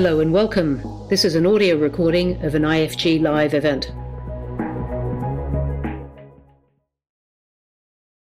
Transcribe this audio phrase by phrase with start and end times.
[0.00, 0.80] Hello and welcome.
[1.08, 3.86] This is an audio recording of an IFG live event.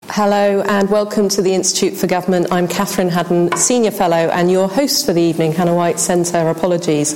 [0.08, 2.47] Hello and welcome to the Institute for Government.
[2.52, 5.52] I'm Catherine Haddon, Senior Fellow, and your host for the evening.
[5.52, 7.13] Hannah White sends her apologies.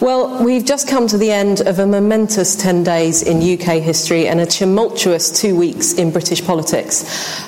[0.00, 4.28] Well, we've just come to the end of a momentous 10 days in UK history
[4.28, 7.02] and a tumultuous two weeks in British politics.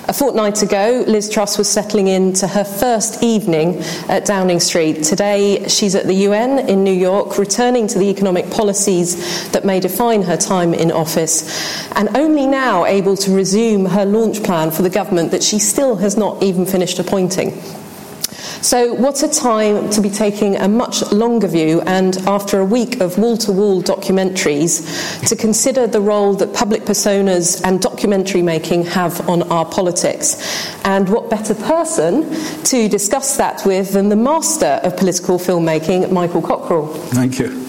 [0.07, 5.01] A fortnight ago, Liz Truss was settling into her first evening at Downing Street.
[5.01, 9.79] Today, she's at the UN in New York, returning to the economic policies that may
[9.79, 14.83] define her time in office, and only now able to resume her launch plan for
[14.83, 17.59] the government that she still has not even finished appointing.
[18.63, 23.01] So, what a time to be taking a much longer view and, after a week
[23.01, 28.85] of wall to wall documentaries, to consider the role that public personas and documentary making
[28.85, 30.37] have on our politics.
[30.85, 36.41] And what better person to discuss that with than the master of political filmmaking, Michael
[36.41, 36.87] Cockerell?
[36.87, 37.62] Thank you.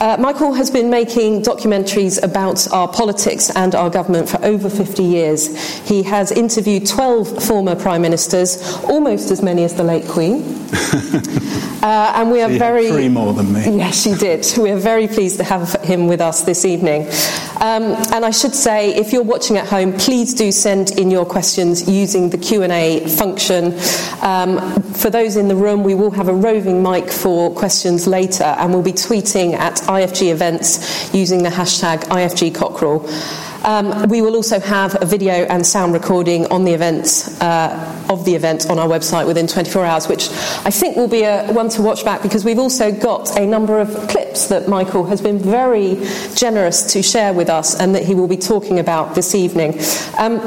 [0.00, 5.02] Uh, Michael has been making documentaries about our politics and our government for over 50
[5.02, 5.56] years.
[5.88, 10.42] He has interviewed 12 former prime ministers, almost as many as the late Queen.
[11.82, 12.88] uh, and we are she very.
[12.88, 13.78] three more than me.
[13.78, 14.46] Yes, she did.
[14.58, 17.08] We are very pleased to have him with us this evening.
[17.60, 21.24] Um, and I should say, if you're watching at home, please do send in your
[21.24, 23.72] questions using the Q&A function.
[24.20, 28.44] Um, for those in the room, we will have a roving mic for questions later,
[28.44, 33.08] and we'll be tweeting at IFG events using the hashtag IFG Cockerell.
[33.64, 38.24] Um, we will also have a video and sound recording on the event uh, of
[38.24, 40.28] the event on our website within 24 hours, which
[40.64, 43.80] I think will be a one to watch back because we've also got a number
[43.80, 45.96] of clips that Michael has been very
[46.36, 49.80] generous to share with us and that he will be talking about this evening.
[50.16, 50.38] Um,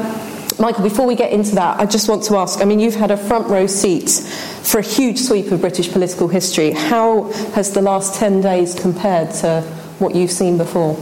[0.60, 3.10] Michael, before we get into that, I just want to ask I mean, you've had
[3.10, 6.72] a front row seat for a huge sweep of British political history.
[6.72, 9.62] How has the last 10 days compared to
[9.98, 10.98] what you've seen before?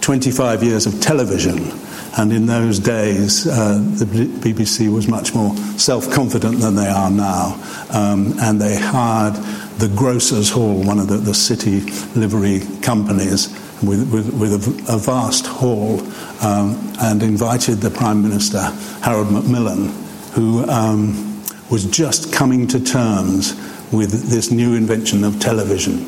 [0.00, 1.72] 25 years of television
[2.18, 7.10] and in those days, uh, the BBC was much more self confident than they are
[7.10, 7.54] now.
[7.90, 9.34] Um, and they hired
[9.78, 11.80] the Grocers Hall, one of the, the city
[12.18, 13.48] livery companies,
[13.84, 16.00] with, with, with a, a, vast hall,
[16.42, 18.62] um, and invited the Prime Minister,
[19.00, 19.86] Harold Macmillan,
[20.32, 21.40] who um,
[21.70, 23.54] was just coming to terms
[23.92, 26.04] with this new invention of television.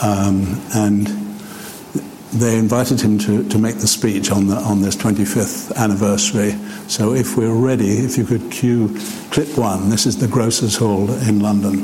[0.00, 1.19] Um, and
[2.32, 6.52] they invited him to, to make the speech on, the, on this 25th anniversary.
[6.88, 8.96] So, if we're ready, if you could cue
[9.30, 11.80] clip one, this is the Grocers Hall in London.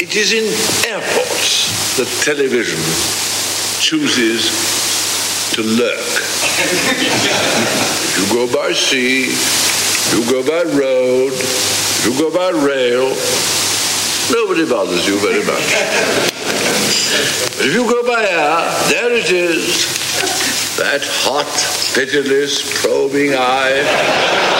[0.00, 0.44] It is in
[0.90, 2.78] airports that television
[3.80, 4.50] chooses
[5.54, 6.22] to lurk.
[8.16, 9.34] you go by sea,
[10.14, 11.32] you go by road,
[12.04, 13.08] you go by rail,
[14.30, 16.41] nobody bothers you very much.
[17.64, 19.86] If you go by air, there it is.
[20.78, 21.46] That hot,
[21.94, 24.52] pitiless, probing eye.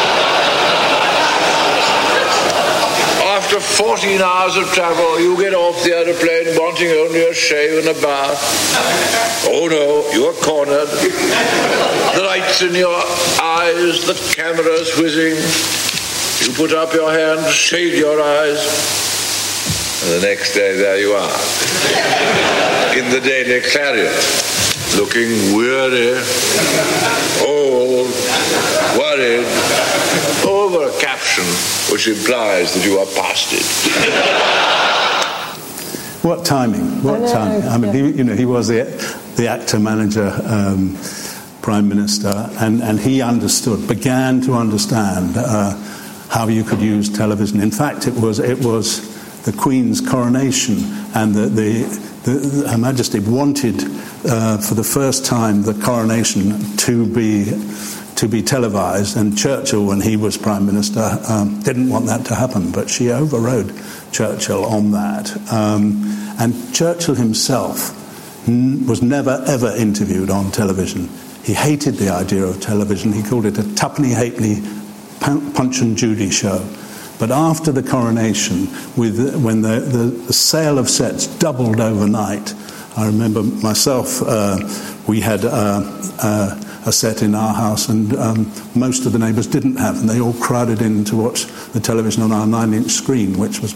[3.25, 7.97] After 14 hours of travel, you get off the aeroplane wanting only a shave and
[7.97, 8.39] a bath.
[9.49, 10.89] Oh no, you are cornered.
[12.15, 13.03] The lights in your
[13.43, 15.37] eyes, the camera's whizzing.
[16.47, 19.12] You put up your hand, shade your eyes,
[20.03, 21.31] and the next day there you are.
[22.99, 24.13] In the Daily Clarion,
[24.97, 26.19] looking weary,
[27.47, 28.11] old,
[28.99, 29.47] worried,
[30.45, 31.45] over a caption
[31.93, 33.63] which implies that you are past it.
[36.25, 37.03] What timing?
[37.03, 37.69] What I timing?
[37.69, 38.11] I mean, yeah.
[38.11, 38.85] he, you know, he was the,
[39.37, 40.99] the actor, manager, um,
[41.63, 45.77] prime minister, and, and he understood, began to understand uh,
[46.29, 47.61] how you could use television.
[47.61, 49.12] In fact, it was it was
[49.45, 50.77] the Queen's coronation,
[51.15, 51.83] and the, the,
[52.25, 53.83] the Her Majesty wanted,
[54.25, 57.51] uh, for the first time, the coronation to be
[58.17, 59.17] to be televised.
[59.17, 63.11] And Churchill, when he was prime minister, um, didn't want that to happen, but she
[63.11, 63.73] overrode
[64.13, 65.35] Churchill on that.
[65.53, 66.05] Um,
[66.39, 67.91] and Churchill himself
[68.49, 71.09] n- was never ever interviewed on television.
[71.43, 73.13] He hated the idea of television.
[73.13, 74.63] He called it a tuppenny halfpenny
[75.21, 76.65] punch and Judy show.
[77.23, 78.67] But after the coronation,
[78.97, 82.53] with, when the, the, the sale of sets doubled overnight,
[82.97, 84.59] I remember myself, uh,
[85.07, 85.83] we had uh,
[86.21, 90.11] uh, a set in our house, and um, most of the neighbours didn't have, and
[90.11, 93.73] they all crowded in to watch the television on our nine inch screen, which was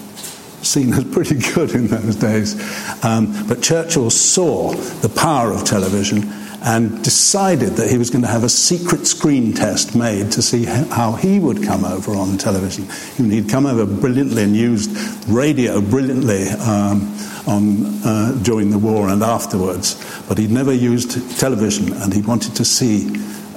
[0.63, 2.61] seen as pretty good in those days.
[3.05, 6.23] Um, but Churchill saw the power of television
[6.63, 10.65] and decided that he was going to have a secret screen test made to see
[10.65, 12.87] how he would come over on television.
[13.17, 14.91] He'd come over brilliantly and used
[15.29, 17.15] radio brilliantly um,
[17.47, 22.57] on, uh, during the war and afterwards, but he'd never used television and he wanted
[22.57, 23.09] to see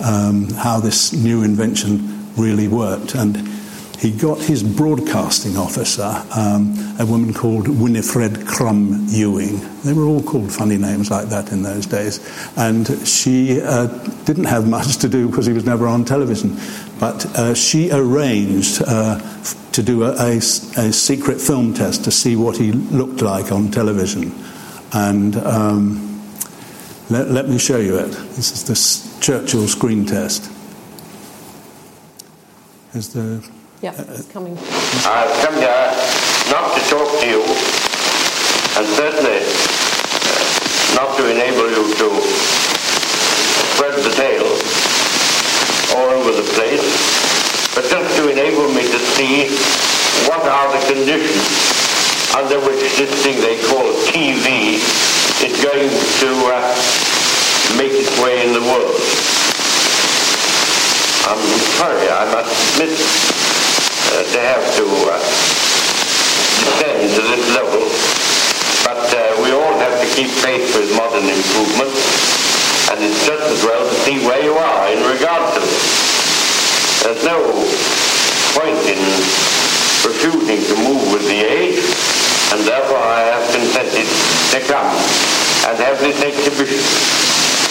[0.03, 3.15] um, how this new invention really worked.
[3.15, 3.37] And
[3.99, 9.59] he got his broadcasting officer, um, a woman called Winifred Crum Ewing.
[9.83, 12.21] They were all called funny names like that in those days.
[12.55, 13.87] And she uh,
[14.23, 16.57] didn't have much to do because he was never on television.
[16.97, 19.19] But uh, she arranged uh,
[19.73, 24.33] to do a a secret film test to see what he looked like on television.
[24.93, 26.21] And um,
[27.09, 28.11] let, let me show you it.
[28.37, 30.49] This is the Churchill screen test.
[32.93, 34.59] Is the Yeah, it's coming.
[35.07, 35.87] I've come here
[36.51, 37.39] not to talk to you,
[38.75, 42.07] and certainly uh, not to enable you to
[43.71, 44.51] spread the tale
[45.95, 46.83] all over the place,
[47.71, 49.47] but just to enable me to see
[50.27, 51.47] what are the conditions
[52.35, 54.75] under which this thing they call TV
[55.39, 55.87] is going
[56.19, 56.67] to uh,
[57.79, 58.99] make its way in the world.
[61.31, 61.39] I'm
[61.79, 63.39] sorry, I must admit
[64.09, 65.17] uh, to have to uh,
[66.65, 67.85] descend to this level,
[68.81, 71.93] but uh, we all have to keep pace with modern improvement,
[72.89, 75.77] and it's just as well to see where you are in regard to it.
[77.05, 77.37] There's no
[78.57, 79.01] point in
[80.01, 81.77] refusing to move with the age,
[82.53, 84.89] and therefore I have consented to come
[85.69, 86.81] and have this exhibition,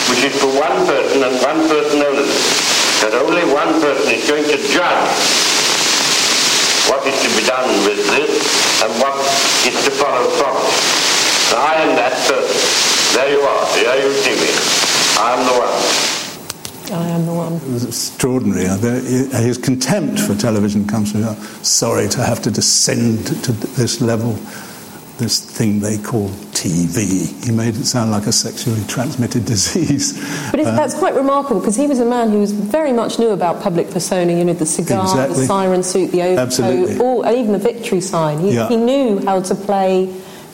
[0.07, 2.31] which is for one person and one person only.
[2.99, 5.48] That only one person is going to judge
[6.89, 8.33] what is to be done with this
[8.83, 9.17] and what
[9.69, 10.75] is to follow from it.
[11.53, 12.59] And I am that person.
[13.17, 13.65] There you are.
[13.75, 14.51] There you see me.
[15.21, 15.75] I am the one.
[16.91, 17.55] I am the one.
[17.57, 18.67] It was extraordinary.
[18.67, 24.01] Uh, His contempt for television comes from, uh, sorry to have to descend to this
[24.01, 24.39] level,
[25.19, 27.45] this thing they call TV.
[27.45, 30.13] He made it sound like a sexually transmitted disease.
[30.51, 33.31] But it's, that's quite remarkable because he was a man who was very much knew
[33.31, 35.41] about public persona, you know, the cigar, Exactly.
[35.41, 36.85] the siren suit, the Absolutely.
[36.95, 38.39] overcoat, all, and even the victory sign.
[38.41, 38.69] He, Yeah.
[38.69, 40.07] he knew how to play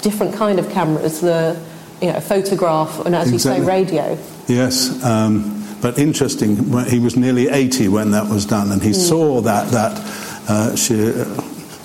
[0.02, 1.56] different kind of cameras, the
[2.02, 4.18] you know, photograph and as you say, radio.
[4.48, 6.56] Yes, um, but interesting.
[6.84, 9.98] He was nearly 80 when that was done, and he saw that that
[10.48, 11.24] uh, she, uh,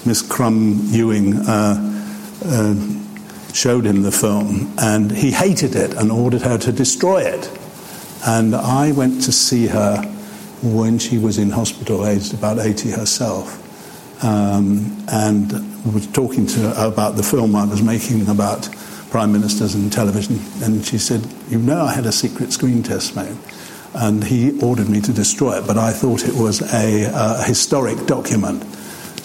[0.05, 1.88] Miss Crum Ewing uh,
[2.45, 2.75] uh,
[3.53, 7.49] showed him the film, and he hated it and ordered her to destroy it.
[8.25, 10.01] And I went to see her
[10.61, 15.51] when she was in hospital, aged about 80 herself, um, and
[15.93, 18.69] was talking to her about the film I was making about
[19.09, 20.39] prime ministers and television.
[20.61, 23.37] And she said, You know, I had a secret screen test made.
[23.95, 28.05] And he ordered me to destroy it, but I thought it was a, uh, historic
[28.05, 28.63] document.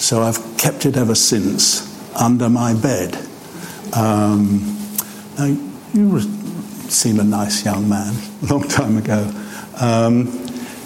[0.01, 3.17] So I've kept it ever since under my bed.
[3.95, 4.79] Um,
[5.39, 5.57] now,
[5.93, 6.21] you
[6.91, 9.31] seem a nice young man, a long time ago.
[9.81, 10.29] Um,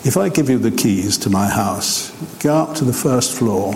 [0.05, 3.75] if I give you the keys to my house, go up to the first floor,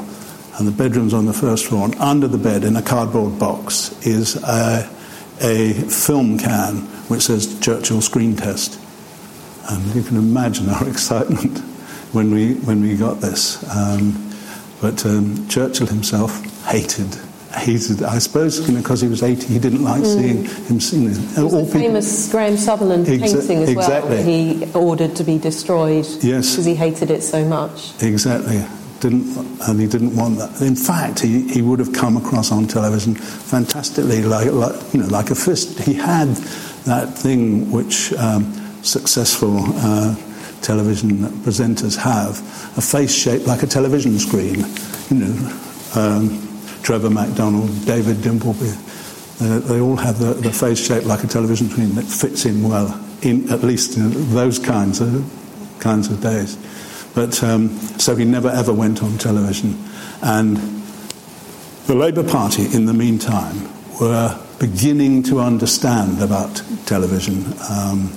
[0.58, 3.94] and the bedroom's on the first floor, and under the bed in a cardboard box
[4.06, 4.88] is a,
[5.40, 6.76] a film can
[7.08, 8.78] which says Churchill Screen Test.
[9.70, 11.62] And you can imagine our excitement.
[12.12, 13.62] when we when we got this.
[13.74, 14.30] Um,
[14.80, 17.18] but um, Churchill himself hated
[17.54, 18.02] hated.
[18.02, 20.14] I suppose you know, because he was 80, he didn't like mm.
[20.14, 21.08] seeing him sing.
[21.42, 24.16] All the famous Graham Sutherland Exa- painting as exactly.
[24.16, 24.24] well.
[24.24, 26.06] He ordered to be destroyed.
[26.20, 28.02] Yes, because he hated it so much.
[28.02, 28.64] Exactly.
[29.00, 29.36] Didn't,
[29.68, 30.60] and he didn't want that.
[30.60, 35.08] In fact, he, he would have come across on television fantastically, like, like you know,
[35.08, 35.80] like a fist.
[35.80, 36.28] He had
[36.84, 40.14] that thing which um, successful uh,
[40.62, 42.38] television presenters have,
[42.78, 44.64] a face shaped like a television screen.
[45.10, 45.60] You know,
[45.96, 46.51] um,
[46.82, 48.72] Trevor McDonald, David Dimbleby,
[49.40, 52.62] uh, they all have the, the, face shaped like a television screen that fits in
[52.62, 55.24] well, in at least in those kinds of
[55.80, 56.56] kinds of days.
[57.14, 59.82] But um, so he never ever went on television,
[60.22, 60.56] and
[61.86, 63.68] the Labour Party, in the meantime,
[64.00, 67.44] were beginning to understand about television.
[67.68, 68.08] Um,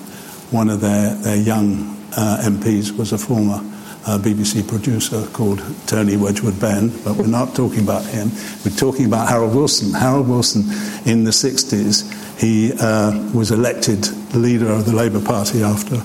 [0.52, 3.60] one of their, their young uh, MPs was a former
[4.06, 8.30] uh, BBC producer called Tony Wedgwood Benn, but we're not talking about him.
[8.64, 9.94] We're talking about Harold Wilson.
[9.94, 10.62] Harold Wilson,
[11.06, 15.96] in the 60s, he uh, was elected leader of the Labour Party after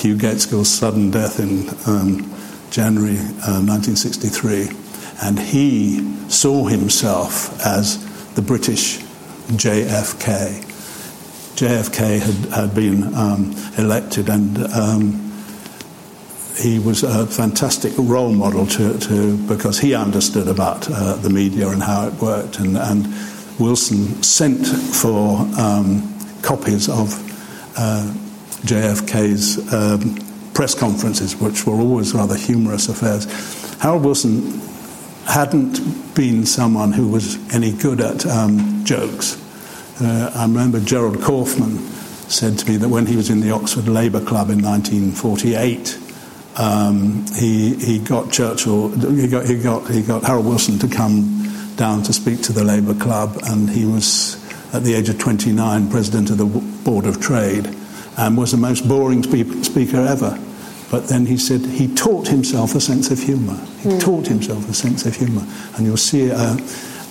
[0.00, 2.32] Hugh Gaitskell's sudden death in um,
[2.70, 4.68] January uh, 1963.
[5.22, 7.98] And he saw himself as
[8.34, 8.98] the British
[9.48, 10.64] JFK.
[11.56, 15.27] JFK had, had been um, elected and um,
[16.58, 21.68] he was a fantastic role model to, to because he understood about uh, the media
[21.68, 22.58] and how it worked.
[22.58, 23.06] And, and
[23.58, 27.12] Wilson sent for um, copies of
[27.78, 28.12] uh,
[28.62, 30.16] JFK's um,
[30.52, 33.26] press conferences, which were always rather humorous affairs.
[33.80, 34.60] Harold Wilson
[35.26, 39.36] hadn't been someone who was any good at um, jokes.
[40.00, 41.78] Uh, I remember Gerald Kaufman
[42.28, 46.07] said to me that when he was in the Oxford Labour Club in 1948,
[46.58, 51.72] um, he, he got Churchill, he got, he, got, he got Harold Wilson to come
[51.76, 54.34] down to speak to the Labour Club, and he was,
[54.74, 56.46] at the age of 29, president of the
[56.84, 57.72] Board of Trade,
[58.16, 60.36] and was the most boring spe- speaker ever.
[60.90, 63.54] But then he said he taught himself a sense of humour.
[63.80, 64.00] He mm.
[64.00, 65.46] taught himself a sense of humour.
[65.76, 66.56] And you'll see uh,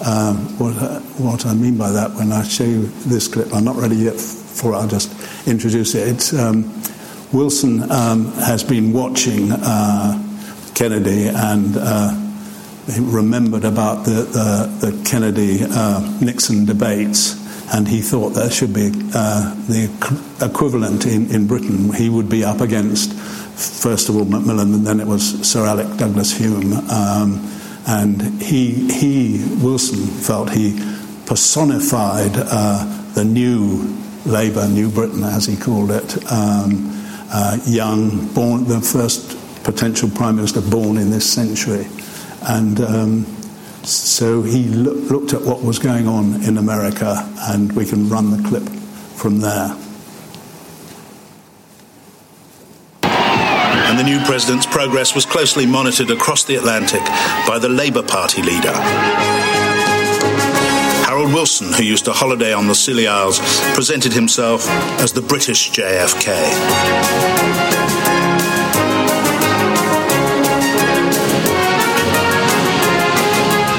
[0.01, 3.53] uh, what, uh, what I mean by that when I show you this clip.
[3.53, 6.07] I'm not ready yet for it, I'll just introduce it.
[6.09, 6.33] It's.
[6.33, 6.83] Um,
[7.33, 10.23] Wilson um, has been watching uh,
[10.75, 12.13] Kennedy and uh,
[12.99, 17.35] remembered about the, the, the Kennedy uh, Nixon debates,
[17.73, 19.89] and he thought there should be uh, the
[20.41, 21.91] equivalent in, in Britain.
[21.93, 25.97] He would be up against, first of all, Macmillan, and then it was Sir Alec
[25.97, 26.73] Douglas Home.
[26.89, 27.53] Um,
[27.87, 30.79] and he, he, Wilson, felt he
[31.25, 36.31] personified uh, the new Labour, New Britain, as he called it.
[36.31, 36.96] Um,
[37.31, 41.87] uh, young, born the first potential prime minister born in this century,
[42.43, 43.25] and um,
[43.83, 48.31] so he lo- looked at what was going on in America, and we can run
[48.31, 48.63] the clip
[49.15, 49.75] from there.
[53.03, 57.01] And the new president's progress was closely monitored across the Atlantic
[57.47, 59.66] by the Labour Party leader.
[61.17, 63.39] Harold Wilson, who used to holiday on the Scilly Isles,
[63.73, 64.69] presented himself
[65.01, 66.27] as the British JFK.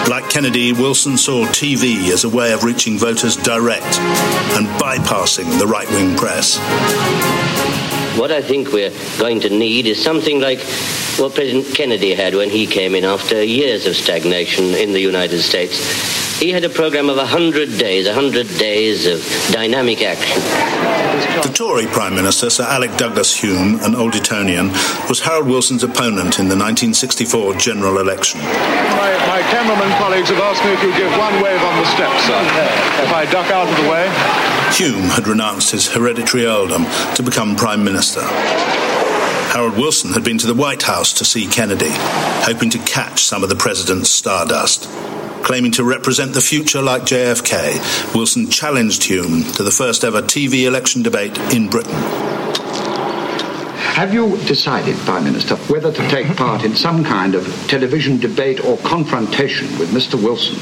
[0.08, 4.00] Like Kennedy, Wilson saw TV as a way of reaching voters direct
[4.56, 6.58] and bypassing the right wing press.
[8.18, 8.90] What I think we're
[9.20, 10.58] going to need is something like
[11.18, 15.40] what President Kennedy had when he came in after years of stagnation in the United
[15.40, 19.20] States he had a program of 100 days, 100 days of
[19.52, 20.40] dynamic action.
[21.42, 24.68] The Tory Prime Minister, Sir Alec Douglas Home, an old Etonian,
[25.08, 28.40] was Harold Wilson's opponent in the 1964 general election.
[28.40, 32.22] My, my cameraman colleagues have asked me if you give one wave on the steps,
[32.24, 32.38] sir.
[33.02, 34.06] If I duck out of the way.
[34.78, 36.84] Home had renounced his hereditary earldom
[37.16, 38.22] to become Prime Minister.
[39.50, 43.42] Harold Wilson had been to the White House to see Kennedy, hoping to catch some
[43.42, 44.88] of the president's stardust.
[45.48, 50.66] Claiming to represent the future like JFK, Wilson challenged Home to the first ever TV
[50.66, 51.94] election debate in Britain.
[53.94, 58.62] Have you decided, Prime Minister, whether to take part in some kind of television debate
[58.62, 60.22] or confrontation with Mr.
[60.22, 60.58] Wilson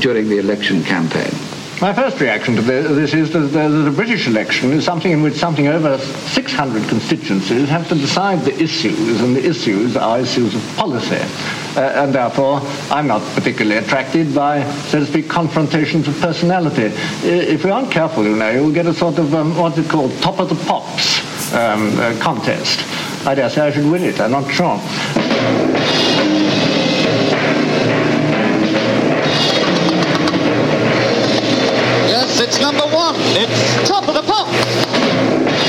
[0.00, 1.51] during the election campaign?
[1.80, 5.66] My first reaction to this is that the, British election is something in which something
[5.66, 11.16] over 600 constituencies have to decide the issues, and the issues are issues of policy.
[11.76, 12.60] Uh, and therefore,
[12.90, 16.92] I'm not particularly attracted by, so to speak, confrontations of personality.
[17.24, 20.38] If we aren't careful, you know, you'll get a sort of um, what's called, top
[20.38, 22.80] of the pops um, uh, contest.
[23.26, 25.81] I dare say I should win it, I'm not sure.
[33.16, 33.76] It's.
[33.80, 35.62] It's top of the pops.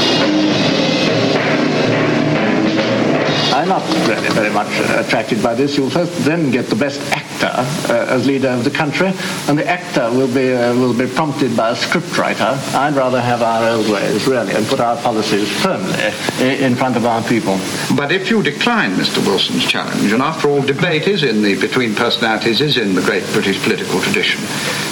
[3.53, 5.77] I'm not really very much uh, attracted by this.
[5.77, 7.51] You'll first then get the best actor
[7.93, 9.11] uh, as leader of the country,
[9.47, 12.57] and the actor will be uh, will be prompted by a scriptwriter.
[12.73, 16.97] I'd rather have our old ways, really, and put our policies firmly i- in front
[16.97, 17.57] of our people.
[17.95, 19.23] But if you decline Mr.
[19.25, 23.23] Wilson's challenge, and after all, debate is in the between personalities is in the great
[23.33, 24.41] British political tradition,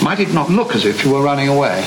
[0.04, 1.84] might it not look as if you were running away?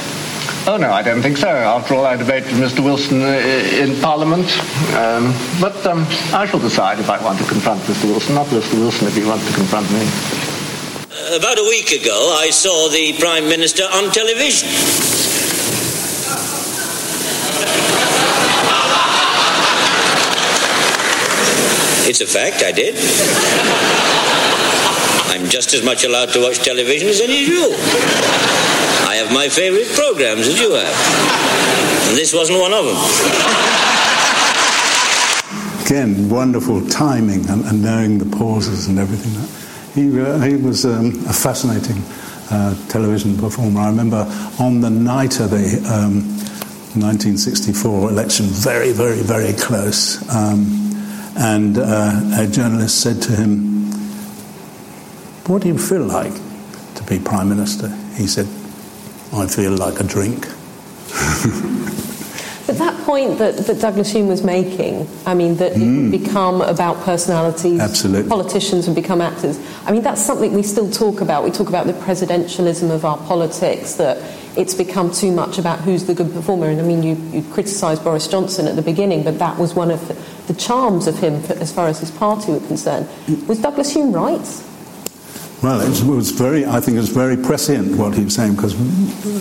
[0.67, 1.49] Oh no, I don't think so.
[1.49, 2.83] After all, I debated Mr.
[2.83, 4.49] Wilson uh, in Parliament.
[4.97, 8.07] Um, but um, I shall decide if I want to confront Mr.
[8.07, 8.73] Wilson, not Mr.
[8.81, 10.01] Wilson if he wants to confront me.
[11.37, 14.69] About a week ago, I saw the Prime Minister on television.
[22.09, 22.95] It's a fact, I did.
[25.29, 28.74] I'm just as much allowed to watch television as any of you.
[29.15, 32.09] I have my favorite programs as you have.
[32.09, 32.97] And this wasn't one of them.
[35.87, 39.31] Again, wonderful timing and, and knowing the pauses and everything.
[39.95, 42.03] He, uh, he was um, a fascinating
[42.51, 43.83] uh, television performer.
[43.83, 44.27] I remember
[44.59, 46.27] on the night of the um,
[46.99, 50.67] 1964 election, very, very, very close, um,
[51.39, 53.93] and uh, a journalist said to him,
[55.47, 56.35] What do you feel like
[56.97, 57.97] to be Prime Minister?
[58.17, 58.49] He said,
[59.33, 60.47] I feel like a drink.
[62.67, 66.11] But that point that, that Douglas Home was making, I mean, that it would hmm.
[66.11, 68.29] become about personalities, Absolutely.
[68.29, 69.61] politicians would become actors.
[69.85, 71.45] I mean, that's something we still talk about.
[71.45, 74.17] We talk about the presidentialism of our politics, that
[74.57, 76.69] it's become too much about who's the good performer.
[76.69, 79.91] And I mean, you, you criticised Boris Johnson at the beginning, but that was one
[79.91, 80.15] of the,
[80.51, 83.07] the charms of him for, as far as his party were concerned.
[83.27, 83.47] Hmm.
[83.47, 84.65] Was Douglas Home right?
[85.65, 88.75] Well, it was, very, I think it was very prescient what he was saying because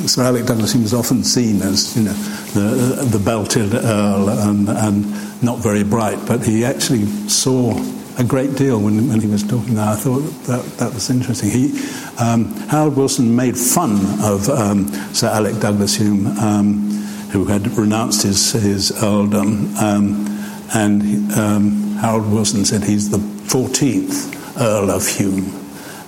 [0.10, 5.43] Sir Alec Douglas was often seen as, you know, the, the belted Earl and, and
[5.43, 7.74] not very bright, but he actually saw
[8.17, 9.86] a great deal when, when he was talking there.
[9.86, 11.50] I thought that, that was interesting.
[11.50, 11.78] He,
[12.17, 16.89] um, Harold Wilson made fun of um, Sir Alec Douglas Home, um,
[17.34, 20.26] who had renounced his, his earldom, um,
[20.74, 25.62] and um, Harold Wilson said he's the 14th Earl of Home.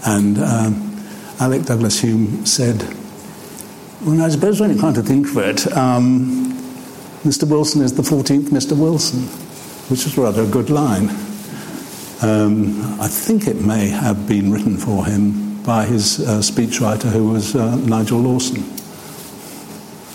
[0.05, 1.05] And um,
[1.39, 2.81] Alec Douglas Home said,
[4.05, 6.53] Well, I suppose when you come to think of it, um,
[7.23, 7.49] Mr.
[7.49, 8.77] Wilson is the 14th Mr.
[8.77, 9.21] Wilson,
[9.89, 11.09] which is rather a good line.
[12.21, 17.31] Um, I think it may have been written for him by his uh, speechwriter, who
[17.31, 18.63] was uh, Nigel Lawson.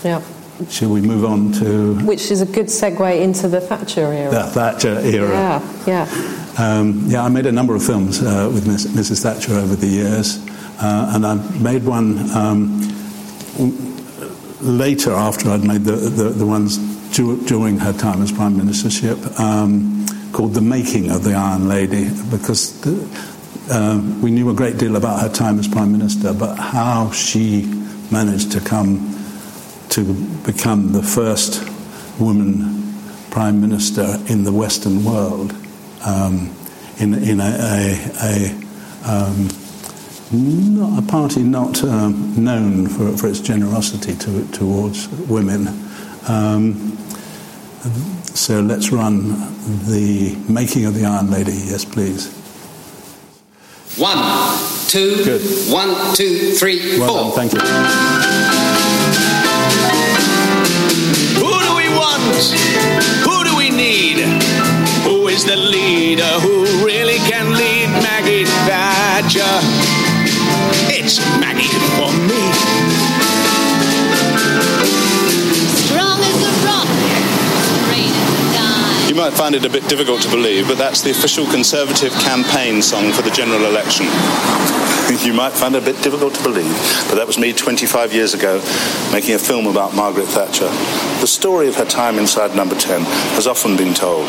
[0.03, 0.21] Yeah.
[0.69, 4.31] Shall we move on to Which is a good segue into the Thatcher era.
[4.31, 5.29] the Thatcher era?
[5.29, 6.37] Yeah, yeah.
[6.57, 9.23] Um, yeah, I made a number of films uh, with Miss, Mrs.
[9.23, 10.37] Thatcher over the years,
[10.79, 12.81] uh, and I made one um,
[14.61, 16.77] later after I'd made the, the, the ones
[17.15, 22.09] du- during her time as Prime Ministership um, called The Making of the Iron Lady,
[22.29, 23.07] because the,
[23.69, 27.63] uh, we knew a great deal about her time as Prime Minister, but how she
[28.11, 28.97] managed to come
[29.91, 30.13] to
[30.45, 31.63] become the first
[32.19, 32.93] woman
[33.29, 35.53] Prime Minister in the Western world
[36.05, 36.53] um,
[36.97, 39.49] in, in a, a, a, um,
[40.31, 45.67] not, a party not um, known for, for its generosity to, towards women.
[46.27, 46.97] Um,
[48.33, 49.29] so let's run
[49.87, 51.51] the making of the Iron Lady.
[51.51, 52.37] Yes, please.
[53.97, 54.17] One,
[54.87, 55.41] two, Good.
[55.71, 57.35] one, two, three, Well four.
[57.35, 57.49] done.
[57.49, 58.20] Thank you.
[62.21, 63.01] Do we want?
[63.25, 64.19] Who do we need?
[65.03, 69.53] Who is the leader who really can lead Maggie Thatcher?
[70.93, 72.41] It's Maggie for me.
[75.87, 76.87] Strong as a rock,
[77.81, 79.09] straight as a dime.
[79.09, 82.81] You might find it a bit difficult to believe, but that's the official Conservative campaign
[82.81, 84.05] song for the general election.
[85.25, 86.71] you might find it a bit difficult to believe,
[87.09, 88.61] but that was me 25 years ago
[89.11, 90.69] making a film about Margaret Thatcher.
[91.19, 93.01] The story of her time inside number 10
[93.35, 94.27] has often been told,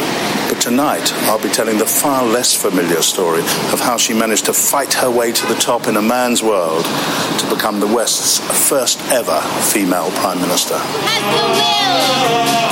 [0.49, 4.53] but tonight I'll be telling the far less familiar story of how she managed to
[4.53, 9.01] fight her way to the top in a man's world to become the West's first
[9.12, 9.40] ever
[9.71, 10.75] female Prime Minister.
[10.75, 12.03] Who Has the will,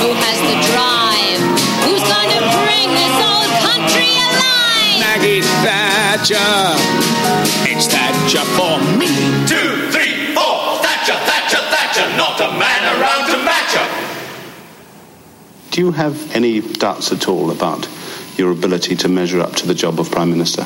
[0.03, 1.39] who has the drive,
[1.87, 4.20] who's gonna bring this old country?
[5.11, 6.35] Maggie Thatcher.
[7.69, 9.07] It's Thatcher for me.
[9.45, 10.79] Two, three, four.
[10.79, 12.07] Thatcher, Thatcher, Thatcher.
[12.15, 13.87] Not a man around to match her.
[15.71, 17.89] Do you have any doubts at all about
[18.37, 20.65] your ability to measure up to the job of Prime Minister?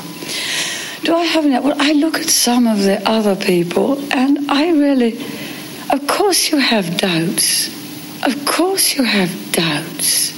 [1.03, 1.59] Do I have any?
[1.59, 5.25] Well, I look at some of the other people, and I really,
[5.91, 7.69] of course, you have doubts.
[8.23, 10.34] Of course, you have doubts.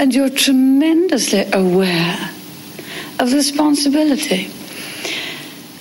[0.00, 2.30] And you're tremendously aware
[3.18, 4.48] of responsibility.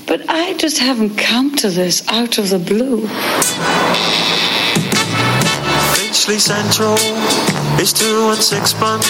[0.07, 3.07] But I just haven't come to this out of the blue.
[5.95, 6.95] Finchley Central
[7.79, 9.07] is two and sixpence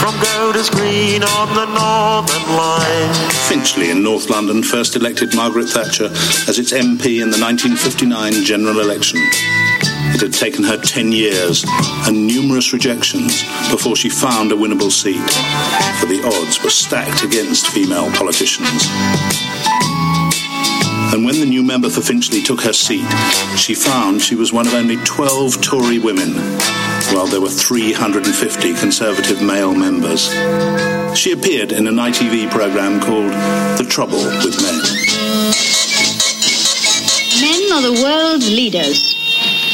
[0.00, 3.30] from Golders Green on the Northern Line.
[3.48, 6.06] Finchley in North London first elected Margaret Thatcher
[6.48, 9.18] as its MP in the 1959 general election.
[10.14, 11.64] It had taken her 10 years
[12.06, 15.30] and numerous rejections before she found a winnable seat,
[16.00, 18.88] for the odds were stacked against female politicians.
[21.12, 23.08] And when the new member for Finchley took her seat,
[23.56, 26.34] she found she was one of only 12 Tory women,
[27.14, 30.28] while there were 350 Conservative male members.
[31.18, 33.32] She appeared in an ITV programme called
[33.78, 34.78] The Trouble with Men.
[37.40, 39.17] Men are the world's leaders,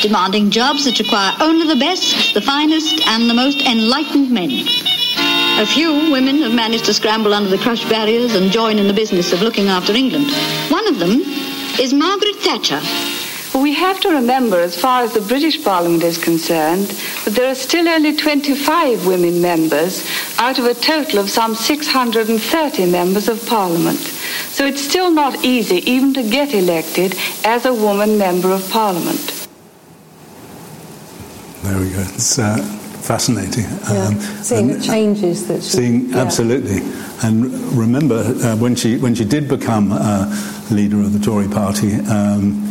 [0.04, 4.50] demanding jobs that require only the best, the finest, and the most enlightened men.
[5.58, 8.92] A few women have managed to scramble under the crush barriers and join in the
[8.92, 10.26] business of looking after England.
[10.68, 11.22] One of them
[11.80, 12.82] is Margaret Thatcher.
[13.58, 16.88] We have to remember, as far as the British Parliament is concerned,
[17.24, 20.04] that there are still only 25 women members
[20.38, 24.00] out of a total of some 630 members of Parliament.
[24.50, 29.33] So it's still not easy even to get elected as a woman member of Parliament.
[31.64, 32.00] There we go.
[32.00, 32.58] It's uh,
[33.00, 33.64] fascinating.
[33.64, 34.08] Yeah.
[34.08, 35.70] Um, Seeing the changes that she.
[35.70, 36.18] Seeing yeah.
[36.18, 36.82] absolutely,
[37.22, 40.28] and remember uh, when she when she did become uh,
[40.70, 41.94] leader of the Tory Party.
[41.94, 42.70] Um,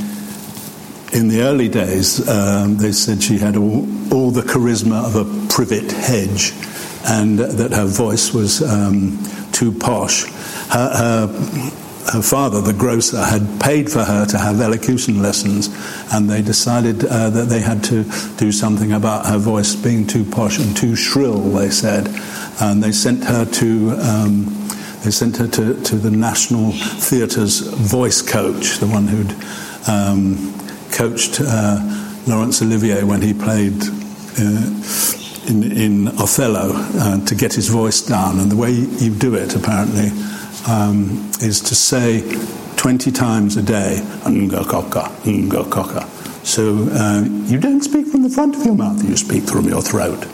[1.12, 5.48] in the early days, um, they said she had all, all the charisma of a
[5.48, 6.54] privet hedge,
[7.06, 9.18] and that her voice was um,
[9.52, 10.26] too posh.
[10.70, 11.72] Her, her,
[12.12, 15.70] her father, the grocer, had paid for her to have elocution lessons,
[16.12, 18.04] and they decided uh, that they had to
[18.38, 21.40] do something about her voice being too posh and too shrill.
[21.40, 22.10] They said,
[22.62, 23.92] and they sent her to.
[24.00, 24.60] Um,
[25.04, 29.36] they sent her to, to the National Theatre's voice coach, the one who'd
[29.86, 30.58] um,
[30.94, 31.78] coached uh,
[32.26, 33.84] Laurence Olivier when he played
[34.40, 34.72] uh,
[35.50, 38.40] in, in Othello uh, to get his voice down.
[38.40, 40.10] And the way you do it, apparently,
[40.68, 42.22] um, is to say
[42.78, 46.08] 20 times a day, Nga koka, Nga koka.
[46.46, 49.82] So uh, you don't speak from the front of your mouth, you speak from your
[49.82, 50.26] throat.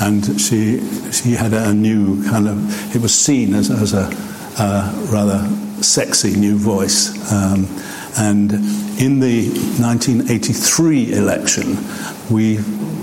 [0.00, 4.10] And she, she had a new kind of, it was seen as, as a
[5.10, 5.48] rather
[5.82, 7.32] sexy new voice.
[7.32, 7.66] Um,
[8.18, 8.52] and
[9.00, 9.48] in the
[9.80, 11.76] 1983 election,
[12.30, 12.58] we,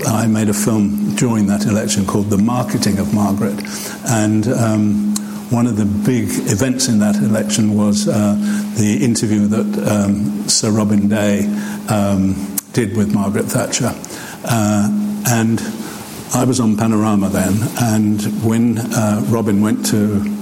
[0.06, 3.60] I made a film during that election called The Marketing of Margaret.
[4.08, 5.13] And um,
[5.50, 8.34] one of the big events in that election was uh,
[8.76, 11.46] the interview that um, Sir Robin Day
[11.88, 13.92] um, did with Margaret Thatcher.
[14.44, 15.60] Uh, and
[16.34, 20.34] I was on Panorama then, and when uh, Robin went to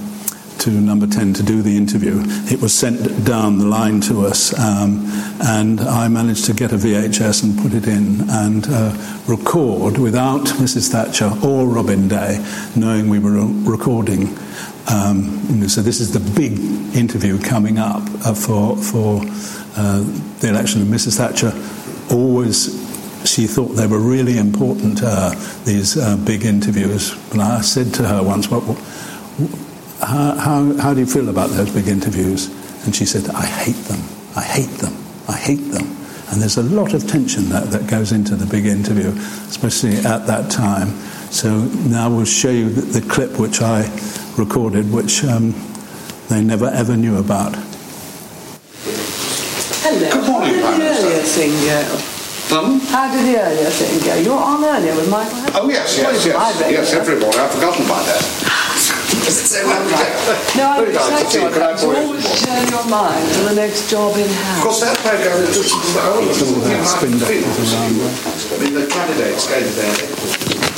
[0.63, 2.21] to number 10 to do the interview.
[2.49, 5.03] It was sent down the line to us, um,
[5.43, 8.95] and I managed to get a VHS and put it in and uh,
[9.27, 10.89] record without Mrs.
[10.89, 12.41] Thatcher or Robin Day
[12.77, 14.37] knowing we were recording.
[14.87, 16.59] Um, so this is the big
[16.95, 19.21] interview coming up uh, for, for
[19.77, 20.01] uh,
[20.39, 21.17] the election of Mrs.
[21.17, 21.53] Thatcher.
[22.13, 22.83] Always
[23.25, 25.29] she thought they were really important, uh,
[25.63, 27.13] these uh, big interviews.
[27.31, 28.77] And I said to her once, what, what,
[30.07, 32.47] how, how, how do you feel about those big interviews?
[32.85, 34.01] And she said, I hate them.
[34.35, 34.93] I hate them.
[35.27, 35.87] I hate them.
[36.31, 39.09] And there's a lot of tension that, that goes into the big interview,
[39.47, 40.89] especially at that time.
[41.31, 43.83] So now we'll show you the, the clip which I
[44.37, 45.53] recorded, which um,
[46.29, 47.55] they never ever knew about.
[49.83, 50.09] Hello.
[50.11, 51.79] Good morning, How did the earlier thing go?
[52.49, 52.79] Pardon?
[52.87, 54.15] How did the earlier thing go?
[54.15, 55.55] You were on earlier with Michael Hutton?
[55.59, 56.59] Oh, yes, Well, yes, it's yes.
[56.59, 57.39] baby, Yes, every morning.
[57.39, 58.23] I've forgotten by that.
[59.13, 61.49] No, I'm Very nice to you.
[61.49, 62.05] Can I You borrow it?
[62.05, 64.57] always turn your mind to the next job in hand.
[64.57, 65.73] Of course, that program is just.
[65.95, 67.73] I always All think that about spin the doctors fields.
[67.73, 67.93] around.
[68.51, 69.93] I mean, the candidates go there.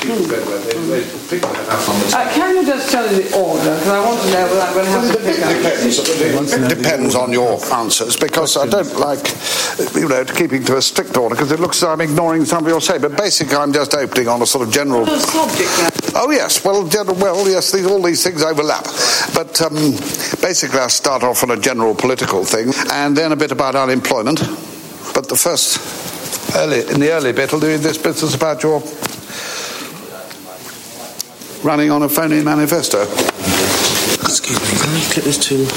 [0.06, 0.74] People go there.
[0.86, 3.74] They, they pick that up on the Uh, can you just tell me the order?
[3.74, 5.52] Because I want to know what I'm going to have to pick up.
[6.62, 9.26] It depends on your answers because I don't like,
[9.96, 12.70] you know, keeping to a strict order because it looks like I'm ignoring some of
[12.70, 13.00] your say.
[13.00, 15.06] But basically, I'm just opening on a sort of general.
[15.06, 18.86] The subject Oh yes, well, general, well, yes, these, all these things overlap.
[19.34, 19.74] But um,
[20.40, 24.40] basically, I start off on a general political thing, and then a bit about unemployment.
[25.14, 25.80] But the first,
[26.56, 28.82] early in the early bit, I'll do this business about your
[31.64, 33.02] running on a phony manifesto.
[34.24, 35.68] Excuse me, can I clip this to.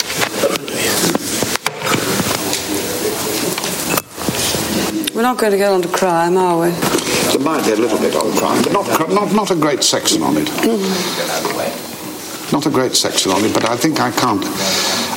[5.15, 6.71] We're not going to get on to crime, are we?
[6.71, 10.23] There might be a little bit on crime, but not, not, not a great section
[10.23, 10.47] on it.
[10.47, 12.53] Mm.
[12.53, 14.45] Not a great section on it, but I think I can't,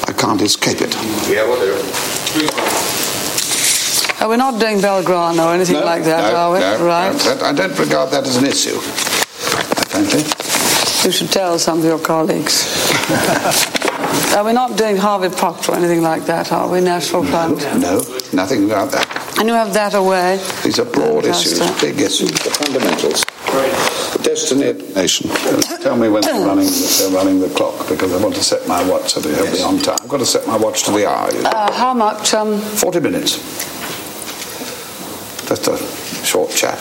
[0.09, 0.93] I can't escape it.
[1.29, 1.61] Yeah, well,
[4.23, 6.59] Oh, we're not doing Belgrano or anything No, like that, no, are we?
[6.59, 7.15] no, right.
[7.25, 8.77] no, I don't regard that as an issue,
[9.91, 10.23] frankly.
[11.03, 12.63] You should tell some of your colleagues.
[14.35, 16.79] are we're not doing Harvey Proctor or anything like that, are we?
[16.79, 17.59] National Front.
[17.79, 18.01] No,
[18.33, 19.37] nothing about that.
[19.37, 20.37] And you have that away.
[20.63, 21.87] These are broad issues, Lancaster.
[21.87, 23.23] big issues, the fundamentals.
[24.13, 25.29] The destiny of the nation.
[25.81, 28.87] Tell me when they're running, they're running the clock because I want to set my
[28.87, 29.97] watch so that it'll be on time.
[30.01, 31.31] I've got to set my watch to the hour.
[31.33, 31.49] You know.
[31.49, 32.33] Uh, how much?
[32.33, 33.37] Um, 40 minutes.
[35.47, 35.77] Just a
[36.23, 36.79] short chat.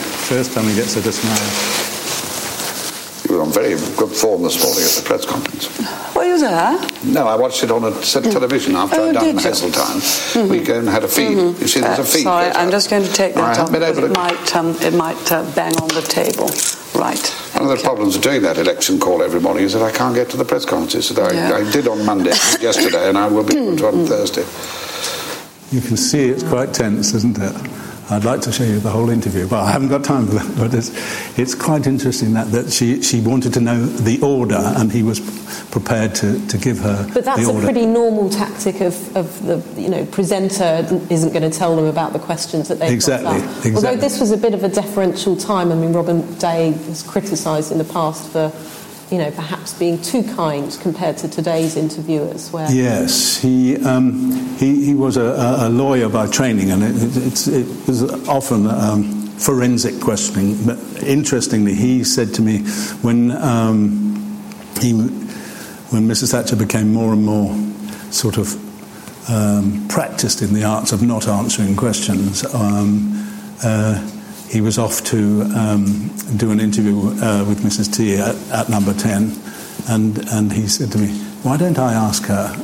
[0.30, 1.50] First time he gets her to smile.
[3.28, 5.66] You were on very good form this morning at the press conference.
[6.14, 6.78] were you there?
[7.04, 9.50] No, I watched it on a set of television after Oh, I'd done did you?
[9.50, 10.48] Hazeltime.
[10.48, 11.36] We go and had a feed.
[11.36, 12.22] You see, there's a Uh, feed.
[12.22, 12.70] sorry, I'm out.
[12.70, 14.76] just going to take I that haven't off been because able it to- might, um,
[14.82, 16.48] it might uh, bang on the table.
[16.94, 17.26] Right.
[17.58, 20.14] One of the problems of doing that election call every morning is that I can't
[20.14, 21.56] get to the press conferences that I, Yeah.
[21.56, 24.44] I did on Monday, yesterday, and I will be on Thursday.
[25.74, 27.56] You can see it's quite tense, isn't it?
[28.10, 30.50] I'd like to show you the whole interview, but I haven't got time for that.
[30.60, 30.90] But it's,
[31.38, 35.20] it's quite interesting that, that she, she wanted to know the order, and he was
[35.70, 39.88] prepared to, to give her But that's a pretty normal tactic of, of the you
[39.88, 43.48] know presenter isn't going to tell them about the questions that they've Exactly, got.
[43.66, 43.74] exactly.
[43.74, 45.70] Although this was a bit of a deferential time.
[45.70, 48.52] I mean, Robin Day was criticised in the past for
[49.10, 54.84] you know perhaps being too kind compared to today's interviewers, where Yes, he, um, he,
[54.84, 60.00] he was a, a lawyer by training, and it, it, it was often um, forensic
[60.00, 60.64] questioning.
[60.64, 62.58] But interestingly, he said to me
[63.02, 64.42] when um,
[64.80, 66.32] he, when Mrs.
[66.32, 67.54] Thatcher became more and more
[68.12, 68.54] sort of
[69.28, 72.44] um, practiced in the arts of not answering questions.
[72.54, 73.26] Um,
[73.62, 74.19] uh,
[74.50, 77.96] he was off to um, do an interview uh, with Mrs.
[77.96, 79.32] T at, at number 10,
[79.88, 81.08] and, and he said to me,
[81.44, 82.56] Why don't I ask her,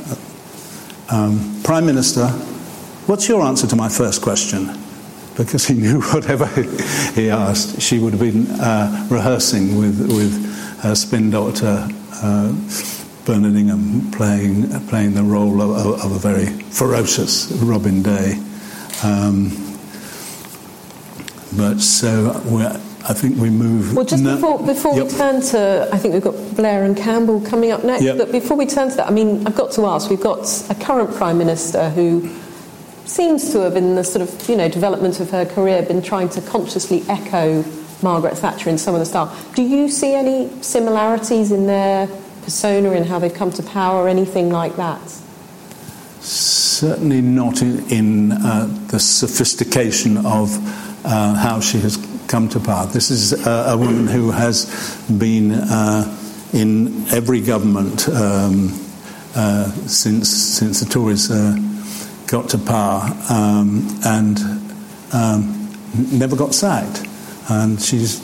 [1.09, 2.27] um, Prime Minister,
[3.07, 4.69] what's your answer to my first question?
[5.37, 6.45] Because he knew whatever
[7.13, 11.87] he asked, she would have been uh, rehearsing with, with her spin doctor,
[12.21, 12.53] uh,
[13.25, 18.41] Bernard Ingham, playing, playing the role of, of, a very ferocious Robin Day.
[19.03, 19.66] Um,
[21.55, 22.69] but so we're,
[23.07, 23.95] I think we move.
[23.95, 25.05] Well, just no- before, before Yep.
[25.05, 28.03] we turn to, I think we've got Blair and Campbell coming up next.
[28.03, 28.17] Yep.
[28.17, 30.09] But before we turn to that, I mean, I've got to ask.
[30.09, 32.29] We've got a current prime minister who
[33.05, 36.27] seems to have, in the sort of you know development of her career, been trying
[36.29, 37.63] to consciously echo
[38.03, 39.33] Margaret Thatcher in some of the style.
[39.55, 42.07] Do you see any similarities in their
[42.43, 44.99] persona in how they've come to power, or anything like that?
[46.19, 50.51] Certainly not in, in uh, the sophistication of
[51.03, 52.85] uh, how she has come to power.
[52.87, 54.65] This is a, a woman who has
[55.09, 56.17] been uh,
[56.53, 58.69] in every government um,
[59.35, 61.57] uh, since since the Tories uh,
[62.27, 64.39] got to power um, and
[65.13, 65.71] um,
[66.11, 67.05] never got sacked.
[67.49, 68.19] And she's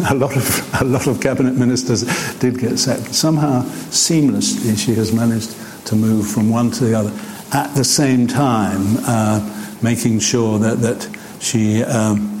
[0.10, 2.02] a lot of a lot of cabinet ministers
[2.38, 3.14] did get sacked.
[3.14, 7.12] Somehow, seamlessly, she has managed to move from one to the other.
[7.52, 12.36] At the same time, uh, making sure that that she um,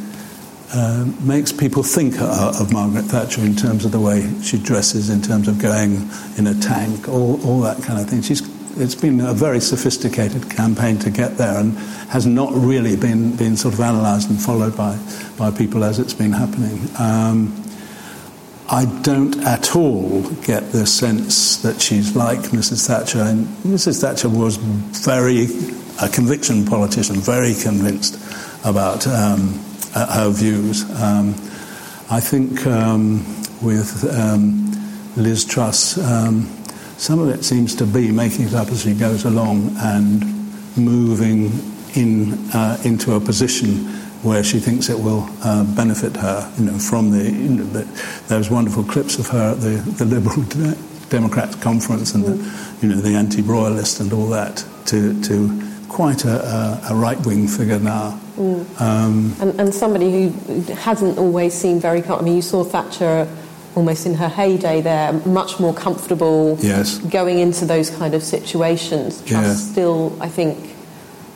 [0.72, 5.10] uh, makes people think uh, of Margaret Thatcher in terms of the way she dresses,
[5.10, 8.22] in terms of going in a tank, all, all that kind of thing.
[8.22, 8.42] She's,
[8.76, 11.78] it's been a very sophisticated campaign to get there and
[12.08, 14.98] has not really been, been sort of analysed and followed by,
[15.38, 16.80] by people as it's been happening.
[16.98, 17.62] Um,
[18.68, 22.88] I don't at all get the sense that she's like Mrs.
[22.88, 23.20] Thatcher.
[23.20, 24.00] And Mrs.
[24.00, 25.46] Thatcher was very,
[26.02, 28.18] a conviction politician, very convinced
[28.66, 29.58] about um,
[29.94, 30.82] uh, her views.
[31.00, 31.30] Um,
[32.10, 33.24] I think um,
[33.62, 34.72] with um,
[35.16, 36.46] Liz Truss, um,
[36.98, 40.22] some of it seems to be making it up as she goes along and
[40.76, 41.52] moving
[41.94, 43.86] in uh, into a position
[44.22, 46.52] where she thinks it will uh, benefit her.
[46.58, 47.84] You know, from the, you know, the
[48.28, 50.42] those wonderful clips of her at the, the Liberal
[51.08, 52.36] Democrats conference and the,
[52.82, 57.80] you know the anti-royalist and all that to to quite a, a, a right-wing figure
[57.80, 58.20] now.
[58.36, 58.80] Mm.
[58.80, 60.26] Um, And, and somebody who
[60.88, 62.04] hasn't always seemed very.
[62.04, 63.26] I mean, you saw Thatcher
[63.74, 66.98] almost in her heyday there, much more comfortable Yes.
[66.98, 69.22] going into those kind of situations.
[69.26, 69.54] Yeah.
[69.54, 70.56] still, I think,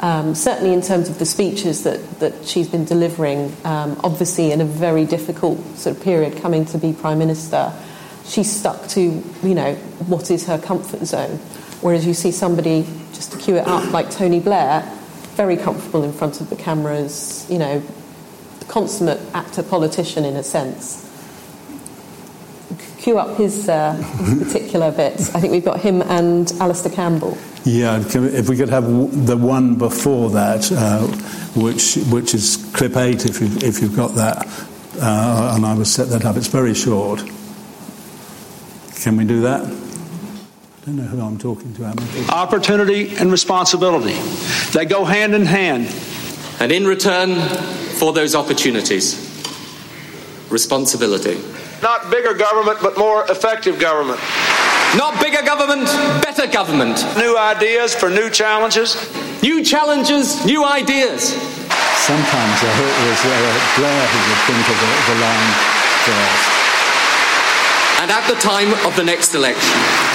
[0.02, 4.60] Um, certainly, in terms of the speeches that, that she's been delivering, um, obviously in
[4.62, 7.62] a very difficult sort of period coming to be prime minister,
[8.24, 9.00] she's stuck to
[9.44, 9.74] you know
[10.08, 11.36] what is her comfort zone.
[11.80, 14.82] Whereas you see somebody just to cue it up like Tony Blair,
[15.34, 17.82] very comfortable in front of the cameras, you know,
[18.68, 21.06] consummate actor politician in a sense.
[22.98, 25.34] Cue up his, uh, his particular bits.
[25.34, 27.36] I think we've got him and Alastair Campbell.
[27.64, 28.86] Yeah, if we could have
[29.26, 31.06] the one before that, uh,
[31.60, 34.46] which which is clip eight, if you if you've got that,
[34.98, 36.36] uh, and I will set that up.
[36.36, 37.22] It's very short.
[39.02, 39.89] Can we do that?
[40.90, 41.84] I don't know who I'm talking to.
[41.84, 42.34] Am I?
[42.34, 44.18] Opportunity and responsibility.
[44.72, 45.86] They go hand in hand.
[46.58, 47.38] And in return
[47.94, 49.14] for those opportunities,
[50.50, 51.38] responsibility.
[51.80, 54.18] Not bigger government, but more effective government.
[54.98, 55.86] Not bigger government,
[56.26, 56.98] better government.
[57.16, 58.98] New ideas for new challenges.
[59.44, 61.30] New challenges, new ideas.
[62.02, 65.54] Sometimes I hope it was uh, Blair who would think of the, the line
[66.02, 66.60] first.
[68.02, 70.09] And at the time of the next election,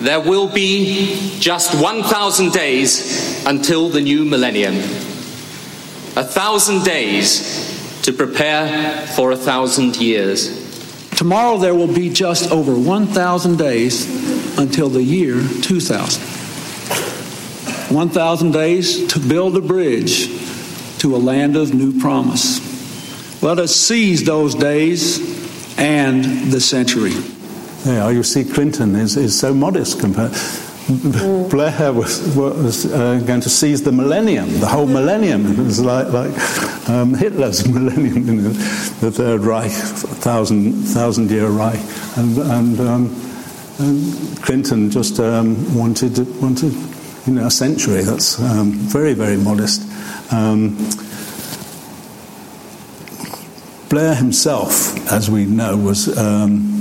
[0.00, 4.74] there will be just 1,000 days until the new millennium.
[6.16, 10.64] A thousand days to prepare for a thousand years.
[11.16, 16.22] Tomorrow there will be just over 1,000 days until the year 2000.
[17.94, 20.28] 1,000 days to build a bridge
[20.98, 23.42] to a land of new promise.
[23.42, 27.14] Let us seize those days and the century.
[27.86, 30.32] Yeah, you see, Clinton is, is so modest compared.
[30.32, 31.48] Mm.
[31.50, 35.46] Blair was, was uh, going to seize the millennium, the whole millennium.
[35.52, 41.46] It was like, like um, Hitler's millennium, you know, the Third Reich, thousand, thousand year
[41.46, 41.78] Reich.
[42.16, 43.32] And, and, um,
[43.78, 46.72] and Clinton just um, wanted, wanted
[47.26, 48.02] you know, a century.
[48.02, 49.82] That's um, very, very modest.
[50.32, 50.76] Um,
[53.88, 56.75] Blair himself, as we know, was um,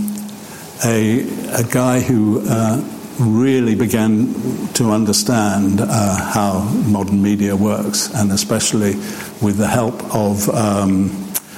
[0.83, 1.21] a,
[1.53, 2.41] a guy who.
[2.47, 4.33] Uh, really began
[4.73, 8.93] to understand uh, how modern media works, and especially
[9.41, 11.09] with the help of um,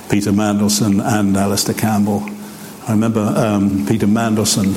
[0.09, 2.23] Peter Mandelson and Alastair Campbell.
[2.87, 4.75] I remember um, Peter Mandelson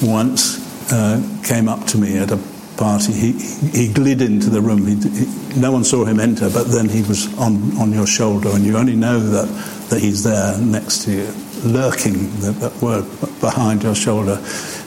[0.00, 2.38] once uh, came up to me at a
[2.76, 3.12] party.
[3.12, 4.86] He, he glid into the room.
[4.86, 8.50] He, he, no one saw him enter, but then he was on, on your shoulder,
[8.50, 9.48] and you only know that,
[9.90, 11.26] that he's there next to you,
[11.64, 13.04] lurking, that, that word
[13.40, 14.36] behind your shoulder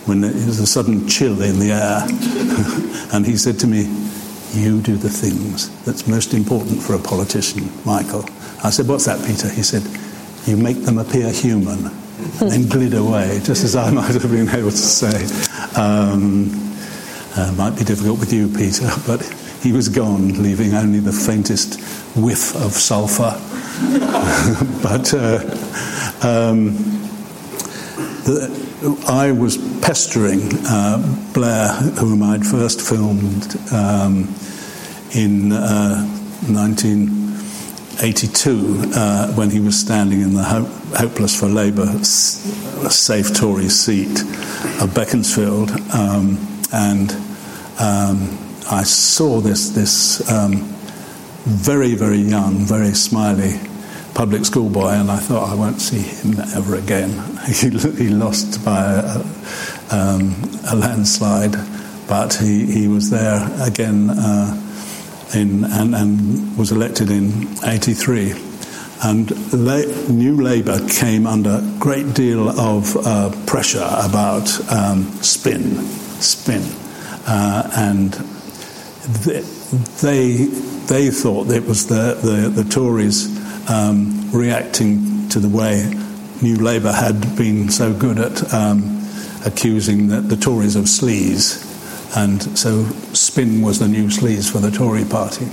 [0.06, 2.06] when there was a sudden chill in the air.
[3.14, 3.84] and he said to me,
[4.54, 8.26] You do the things that's most important for a politician, Michael.
[8.64, 9.50] I said, What's that, Peter?
[9.50, 9.84] He said,
[10.48, 11.88] You make them appear human.
[12.40, 15.26] And then glid away, just as I might have been able to say.
[15.80, 16.50] Um,
[17.38, 19.22] uh, might be difficult with you, Peter, but
[19.66, 21.80] he was gone, leaving only the faintest
[22.16, 23.34] whiff of sulphur.
[24.84, 25.40] but uh,
[26.22, 26.76] um,
[28.26, 28.52] the,
[29.08, 31.00] I was pestering uh,
[31.34, 34.36] Blair, whom I'd first filmed um,
[35.16, 36.06] in uh,
[36.46, 44.22] 1982 uh, when he was standing in the Ho- Hopeless for Labour safe Tory seat
[44.80, 45.72] of Beaconsfield.
[45.92, 46.38] Um,
[46.72, 47.12] and
[47.80, 50.64] um, I saw this, this um,
[51.44, 53.60] very, very young, very smiley
[54.16, 57.12] public school boy, and I thought I won't see him ever again.
[57.46, 59.20] He, he lost by a,
[59.92, 60.34] um,
[60.68, 61.56] a, landslide,
[62.08, 64.60] but he, he was there again uh,
[65.36, 68.34] in, and, and, was elected in 83.
[69.04, 75.82] And La- New Labour came under a great deal of uh, pressure about um, spin,
[76.20, 76.64] spin.
[77.28, 78.35] Uh, and
[79.06, 80.46] they,
[80.88, 83.28] they, thought it was the, the, the Tories
[83.70, 85.94] um, reacting to the way
[86.42, 89.08] New Labour had been so good at um,
[89.46, 91.64] accusing the, the, Tories of sleaze.
[92.18, 95.48] And so spin was the new sleaze for the Tory party.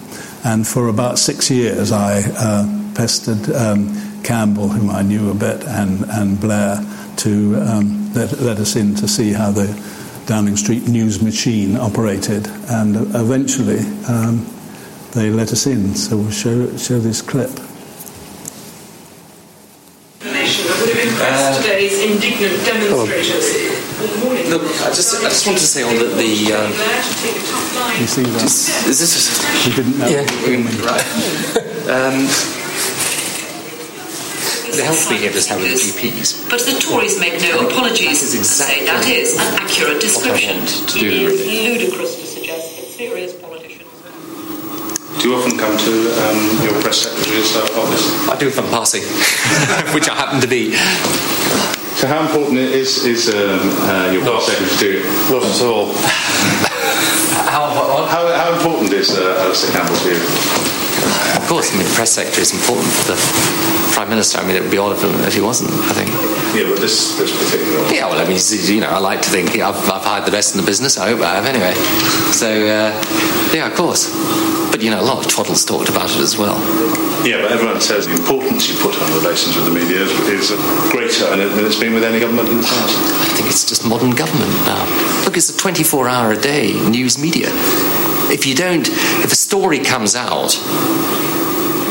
[0.44, 5.62] And for about six years, I uh, pestered um, Campbell, whom I knew a bit,
[5.64, 6.78] and, and Blair
[7.18, 9.66] to um, let, let us in to see how the
[10.26, 12.46] Downing Street news machine operated.
[12.70, 14.46] And eventually, um,
[15.12, 15.94] they let us in.
[15.94, 17.50] So we'll show, show this clip.
[21.22, 23.72] uh, today's indignant demonstrators.
[24.50, 26.06] Look, I just, I just wanted to say on the.
[26.06, 26.72] the um,
[28.00, 28.44] you see that?
[28.44, 29.66] Is, is this?
[29.66, 30.08] We didn't know.
[30.08, 30.26] Yeah,
[30.86, 31.06] right.
[31.90, 32.61] um,
[34.76, 36.48] the health behaviours have with the GPs.
[36.48, 38.20] But the Tories make no apologies.
[38.20, 40.64] That is exactly say that is an accurate description.
[40.66, 43.88] to do it is ludicrous to suggest that serious politicians.
[45.20, 45.94] Do you often come to
[46.24, 48.04] um, your press secretary's uh, office?
[48.28, 49.02] I do if I'm passing,
[49.94, 50.72] which I happen to be.
[52.00, 55.04] So how important is, is um, uh, your press secretary to you?
[55.30, 55.92] Not at all.
[57.46, 57.66] how,
[58.08, 60.71] how, how, important is uh, Alastair Campbell to you?
[61.36, 63.18] Of course, I mean, the press secretary is important for the
[63.92, 64.38] Prime Minister.
[64.38, 66.10] I mean, it would be odd if, if he wasn't, I think.
[66.56, 69.50] Yeah, but this, this particular Yeah, well, I mean, you know, I like to think
[69.58, 70.98] I've, I've hired the best in the business.
[70.98, 71.74] I hope I have anyway.
[72.32, 72.92] So, uh,
[73.52, 74.12] yeah, of course.
[74.70, 76.56] But, you know, a lot of twaddles talked about it as well.
[77.24, 80.50] Yeah, but everyone says the importance you put on relations with the media is, is
[80.90, 82.96] greater than it's been with any government in the past.
[82.98, 84.82] I think it's just modern government now.
[85.24, 87.50] Look, it's a 24 hour a day news media.
[88.32, 90.52] If you don't, if a story comes out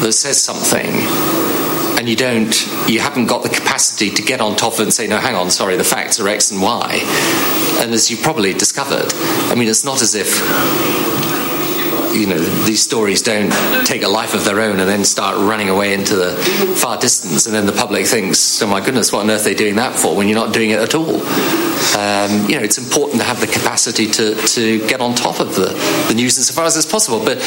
[0.02, 0.90] that says something
[2.00, 4.94] and you don't you haven't got the capacity to get on top of it and
[4.94, 7.00] say no hang on sorry the facts are x and y
[7.80, 9.14] and as you probably discovered
[9.52, 10.42] i mean it's not as if
[12.14, 13.52] you know these stories don't
[13.86, 16.32] take a life of their own and then start running away into the
[16.78, 17.46] far distance.
[17.46, 20.00] And then the public thinks oh my goodness what on earth are they doing that
[20.00, 21.22] for when you're not doing it at all?
[21.98, 25.56] Um, you know it's important to have the capacity to, to get on top of
[25.56, 25.68] the,
[26.08, 27.20] the news as far as it's possible.
[27.20, 27.38] But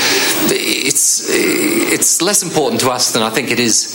[0.50, 3.94] it's it's less important to us than I think it is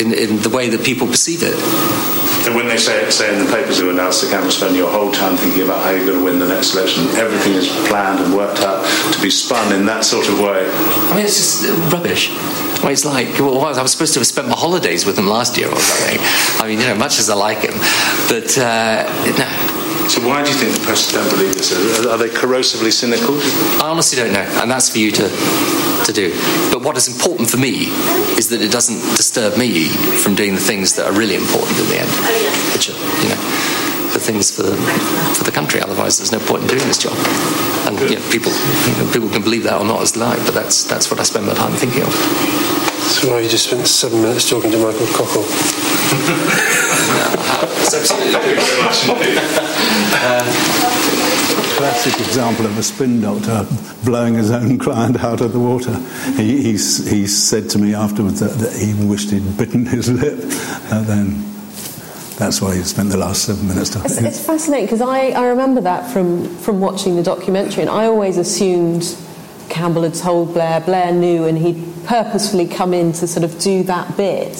[0.00, 2.13] in, in the way that people perceive it
[2.46, 5.10] and when they say, say in the papers who announced the camera spend your whole
[5.10, 8.34] time thinking about how you're going to win the next election, everything is planned and
[8.34, 10.68] worked out to be spun in that sort of way.
[10.68, 12.30] I mean, it's just rubbish.
[12.82, 15.56] Well, it's like, well, I was supposed to have spent my holidays with him last
[15.56, 16.18] year or something.
[16.60, 17.78] I mean, you know, much as I like him.
[18.28, 19.74] But, uh, no.
[20.08, 21.72] So why do you think the press don't believe this?
[22.06, 23.38] Are they corrosively cynical?
[23.82, 25.28] I honestly don't know, and that's for you to
[26.04, 26.30] to do.
[26.70, 27.88] But what is important for me
[28.36, 29.88] is that it doesn't disturb me
[30.22, 33.28] from doing the things that are really important in the end, oh, which are, you
[33.32, 33.40] know,
[34.12, 34.76] the things for the,
[35.34, 35.80] for the country.
[35.80, 37.16] Otherwise, there's no point in doing this job.
[37.88, 40.38] And you know, people, you know, people can believe that or not as they like,
[40.46, 42.14] but that's that's what I spend my time thinking of.
[43.04, 45.44] So why you just spent seven minutes talking to Michael Cockerell?
[51.76, 53.66] Classic example of a spin doctor
[54.04, 55.98] blowing his own client out of the water.
[56.36, 60.38] He, he, he said to me afterwards that, that, he wished he'd bitten his lip.
[60.92, 61.54] And then
[62.36, 64.10] that's why he spent the last seven minutes talking.
[64.10, 68.06] It's, it's fascinating because I, I remember that from, from watching the documentary, and I
[68.06, 69.16] always assumed
[69.68, 73.82] Campbell had told Blair, Blair knew, and he'd purposefully come in to sort of do
[73.82, 74.56] that bit.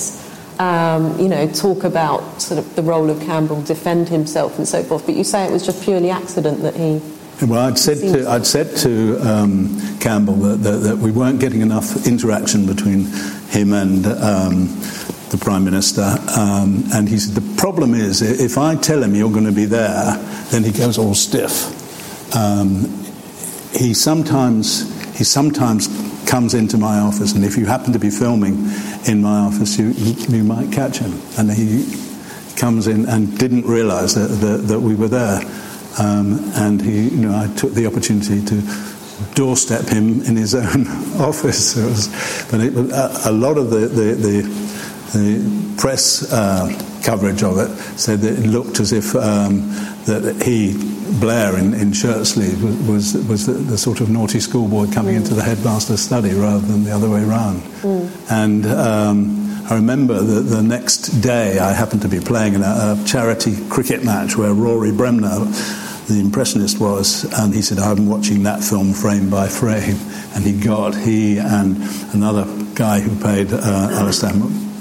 [0.59, 4.83] Um, you know, talk about sort of the role of Campbell, defend himself, and so
[4.85, 5.05] forth.
[5.05, 7.01] But you say it was just purely accident that he.
[7.45, 11.63] Well, I'd said to, I'd said to um, Campbell that, that, that, we weren't getting
[11.63, 13.07] enough interaction between
[13.49, 14.67] him and um,
[15.31, 16.15] the Prime Minister.
[16.37, 19.65] Um, and he said, The problem is, if I tell him you're going to be
[19.65, 20.17] there,
[20.51, 21.83] then he goes all stiff.
[22.37, 22.85] Um,
[23.73, 25.89] he sometimes he sometimes
[26.35, 28.55] comes into my office, and if you happen to be filming
[29.07, 29.91] in my office, you,
[30.37, 31.13] you might catch him.
[31.39, 31.87] And he
[32.57, 35.41] comes in and didn't realise that, that, that, we were there.
[35.97, 38.63] Um, and he, you know, I took the opportunity to
[39.37, 40.89] doorstep him in his own
[41.23, 41.77] office.
[41.77, 42.09] It was,
[42.51, 44.43] but it, a, a, lot of the, the, the,
[45.17, 46.67] the press uh,
[47.05, 49.69] coverage of it said that it looked as if um,
[50.07, 50.75] that he,
[51.21, 55.15] Blair, in, in shirt sleeves, was, was, was the, the, sort of naughty schoolboy coming
[55.15, 55.19] mm.
[55.19, 57.61] into the headmaster's study rather than the other way around.
[57.83, 58.31] Mm.
[58.31, 62.97] And um, I remember that the next day I happened to be playing in a,
[63.01, 65.39] a charity cricket match where Rory Bremner,
[66.07, 69.97] the impressionist, was, and he said, I'm watching that film frame by frame.
[70.35, 71.79] And he got, he and
[72.13, 72.45] another
[72.75, 74.33] guy who played uh, Alastair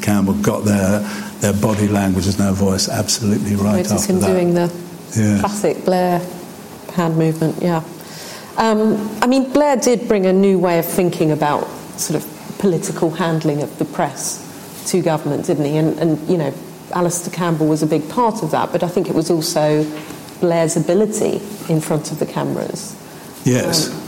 [0.01, 0.99] Campbell got their,
[1.43, 4.27] their body language and their voice absolutely right Notice after him that.
[4.27, 4.73] doing the
[5.13, 5.39] yeah.
[5.41, 6.19] classic Blair
[6.93, 7.83] hand movement, yeah.
[8.55, 11.67] Um, I mean, Blair did bring a new way of thinking about
[11.99, 14.39] sort of political handling of the press
[14.91, 15.75] to government, didn't he?
[15.75, 16.53] And, and you know,
[16.93, 19.83] Alastair Campbell was a big part of that, but I think it was also
[20.39, 22.95] Blair's ability in front of the cameras.
[23.43, 23.89] Yes.
[23.89, 23.99] Um,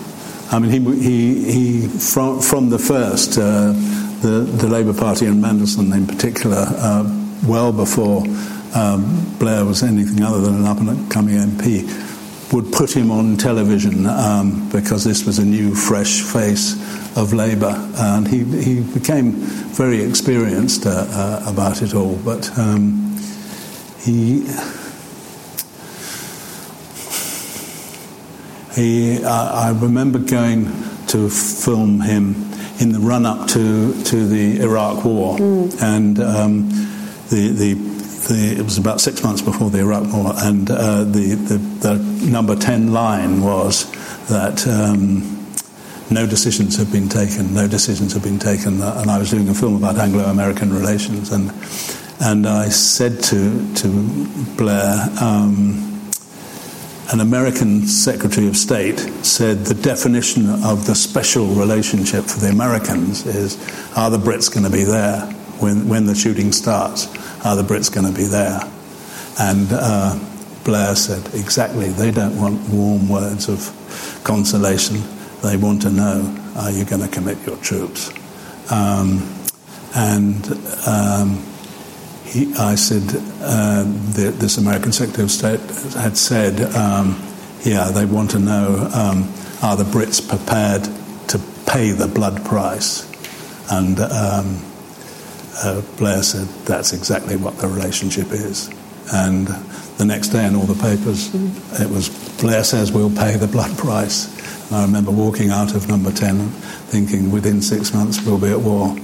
[0.51, 3.73] I mean, he, he, he from, from the first, uh,
[4.21, 8.23] the, the Labour Party and Mandelson in particular, uh, well before
[8.75, 11.83] um, Blair was anything other than an up and coming MP,
[12.53, 16.73] would put him on television um, because this was a new, fresh face
[17.17, 17.73] of Labour.
[17.95, 22.17] And he, he became very experienced uh, uh, about it all.
[22.17, 23.17] But um,
[23.99, 24.47] he.
[28.75, 30.65] He, I remember going
[31.07, 32.35] to film him
[32.81, 35.37] in the run up to, to the Iraq War.
[35.37, 35.81] Mm.
[35.81, 36.84] And um,
[37.29, 41.35] the, the, the, it was about six months before the Iraq War, and uh, the,
[41.35, 43.91] the, the, number 10 line was
[44.27, 45.35] that um,
[46.09, 47.53] no decisions have been taken.
[47.53, 48.81] No decisions have been taken.
[48.81, 51.51] Uh, and I was doing a film about Anglo-American relations, and
[52.21, 53.87] and I said to to
[54.57, 55.09] Blair.
[55.21, 55.91] Um,
[57.11, 63.27] an American Secretary of State said the definition of the special relationship for the Americans
[63.27, 63.59] is
[63.95, 67.07] are the Brits going to be there when, when the shooting starts?
[67.45, 68.59] Are the Brits going to be there?
[69.39, 70.19] And uh,
[70.63, 73.71] Blair said, exactly, they don't want warm words of
[74.23, 75.01] consolation.
[75.41, 78.11] They want to know, are you going to commit your troops?
[78.71, 79.31] Um,
[79.95, 80.45] and
[80.87, 81.45] um,
[82.23, 83.03] he, I said,
[83.41, 85.59] uh, the, this American Secretary of State
[85.93, 87.21] had said, um,
[87.63, 89.31] yeah, they want to know um,
[89.61, 90.83] are the Brits prepared
[91.29, 93.09] to pay the blood price?
[93.71, 94.61] And um,
[95.63, 98.69] uh, Blair said, that's exactly what the relationship is.
[99.13, 99.47] And
[99.97, 101.33] the next day in all the papers,
[101.79, 102.09] it was
[102.41, 104.33] Blair says we'll pay the blood price.
[104.67, 106.49] And I remember walking out of number 10
[106.89, 108.95] thinking within six months we'll be at war.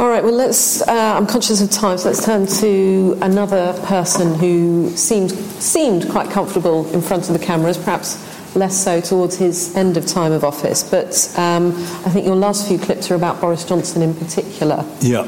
[0.00, 0.82] All right, well, let's.
[0.82, 6.30] Uh, I'm conscious of time, so let's turn to another person who seemed, seemed quite
[6.30, 8.16] comfortable in front of the cameras, perhaps
[8.54, 10.82] less so towards his end of time of office.
[10.82, 11.72] But um,
[12.04, 14.84] I think your last few clips are about Boris Johnson in particular.
[15.00, 15.24] Yeah.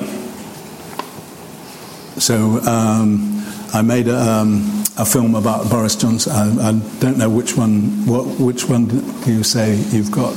[2.18, 6.32] So um, I made a, um, a, film about Boris Johnson.
[6.32, 8.06] I, I, don't know which one.
[8.06, 10.32] What, which one do you say you've got?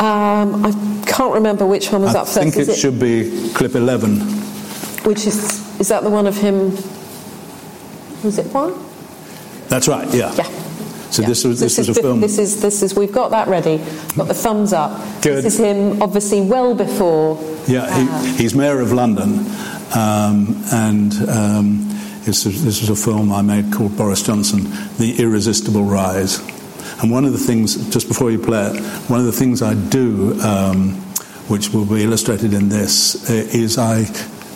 [0.00, 2.38] Um, I can't remember which one was I up first.
[2.38, 4.20] I think it, it, should be clip 11.
[5.04, 6.70] which is is that the one of him?
[8.24, 8.74] Was it one?
[9.68, 10.12] That's right.
[10.12, 10.34] Yeah.
[10.34, 10.57] Yeah.
[11.18, 12.20] So this was this, is was a film.
[12.20, 13.78] This is this is we've got that ready.
[14.16, 14.92] Got the thumbs up.
[15.20, 15.42] Good.
[15.42, 17.36] This is him, obviously well before.
[17.66, 19.40] Yeah, uh, he, he's mayor of London,
[19.96, 21.88] um, and um,
[22.22, 24.64] this, is, this is a film I made called Boris Johnson:
[24.98, 26.38] The Irresistible Rise.
[27.02, 29.74] And one of the things, just before you play it, one of the things I
[29.74, 30.94] do, um,
[31.48, 34.06] which will be illustrated in this, is I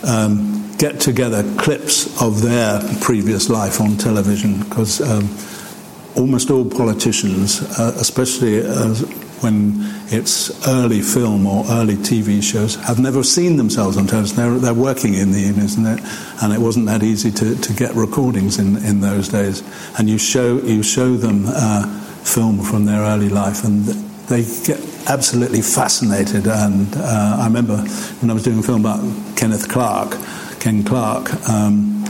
[0.04, 5.28] um, get together clips of their previous life on television because um,
[6.16, 8.94] almost all politicians, uh, especially uh,
[9.42, 9.74] when
[10.06, 14.36] it's early film or early TV shows, have never seen themselves on television.
[14.36, 15.86] They're, they're working in the evenings, and,
[16.52, 19.62] it wasn't that easy to, to get recordings in, in those days.
[19.98, 21.86] And you show you show them uh,
[22.24, 23.84] film from their early life, and
[24.28, 26.46] they get absolutely fascinated.
[26.46, 29.00] And uh, I remember when I was doing a film about
[29.36, 30.16] Kenneth Clarke,
[30.60, 31.32] Ken Clarke.
[31.48, 32.04] Um,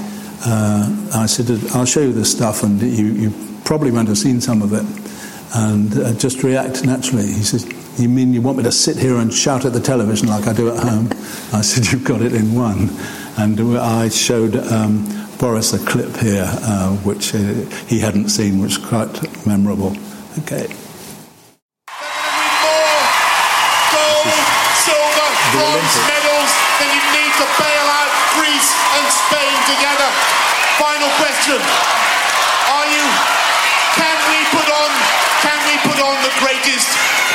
[0.44, 4.38] uh, I said, "I'll show you this stuff, and you, you probably won't have seen
[4.38, 4.84] some of it."
[5.54, 7.24] And uh, just react naturally.
[7.24, 7.64] He says,
[7.96, 10.52] "You mean you want me to sit here and shout at the television like I
[10.52, 11.08] do at home?"
[11.56, 12.90] I said, "You've got it in one."
[13.40, 15.08] And I showed um,
[15.40, 17.40] Boris a clip here, uh, which uh,
[17.88, 19.16] he hadn't seen, which was quite
[19.46, 19.96] memorable.
[20.44, 20.68] Okay.
[23.88, 24.36] Gold,
[24.84, 28.70] silver, bronze medals, then you need to bail out Greece
[29.00, 30.08] and Spain together.
[30.76, 31.56] Final question.
[32.72, 33.04] Are you,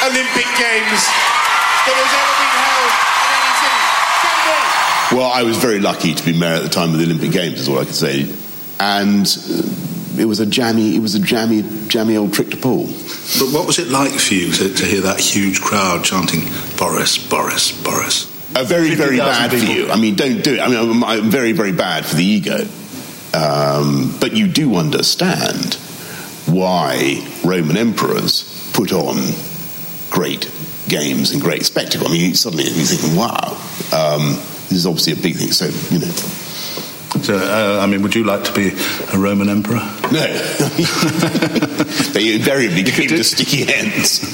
[0.08, 1.02] Olympic Games
[1.84, 2.92] that has ever been held
[3.28, 5.16] in any city?
[5.18, 7.60] Well, I was very lucky to be mayor at the time of the Olympic Games,
[7.60, 8.34] is all I can say.
[8.80, 12.86] And uh, it was a jammy, it was a jammy, jammy old trick to pull.
[12.86, 16.42] But what was it like for you to, to hear that huge crowd chanting
[16.78, 18.26] Boris, Boris, Boris?
[18.56, 19.90] A very, very 50,000 bad for you.
[19.92, 20.60] I mean, don't do it.
[20.62, 22.66] I mean, I'm, I'm very, very bad for the ego.
[23.34, 25.76] Um, but you do understand
[26.48, 29.18] why Roman emperors put on
[30.18, 30.50] great
[30.88, 32.08] games and great spectacle.
[32.08, 33.54] I mean, suddenly you're thinking, wow,
[33.94, 34.34] um,
[34.66, 35.52] this is obviously a big thing.
[35.52, 36.12] So, you know.
[37.22, 38.74] So, uh, I mean, would you like to be
[39.14, 39.86] a Roman emperor?
[40.10, 40.26] No.
[42.18, 44.26] they invariably came to sticky ends.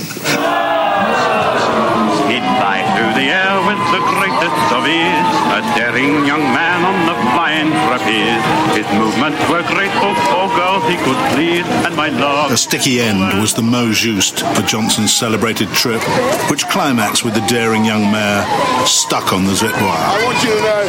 [2.32, 7.08] He'd fly through the air with the greatest of ease, a daring young man on
[7.12, 7.13] the
[7.62, 8.42] flying.
[8.74, 12.52] His movements were graceful, for oh, oh, girls he could please, and my love.
[12.52, 16.02] A sticky end was the mot juste for Johnson's celebrated trip,
[16.50, 18.46] which climaxed with the daring young mayor
[18.86, 19.84] stuck on the zip wire.
[19.84, 20.84] I want you to know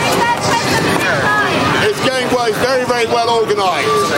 [1.88, 4.12] it's going well, it's very, very well organised.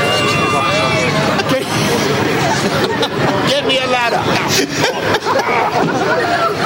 [3.49, 4.23] Get me a ladder.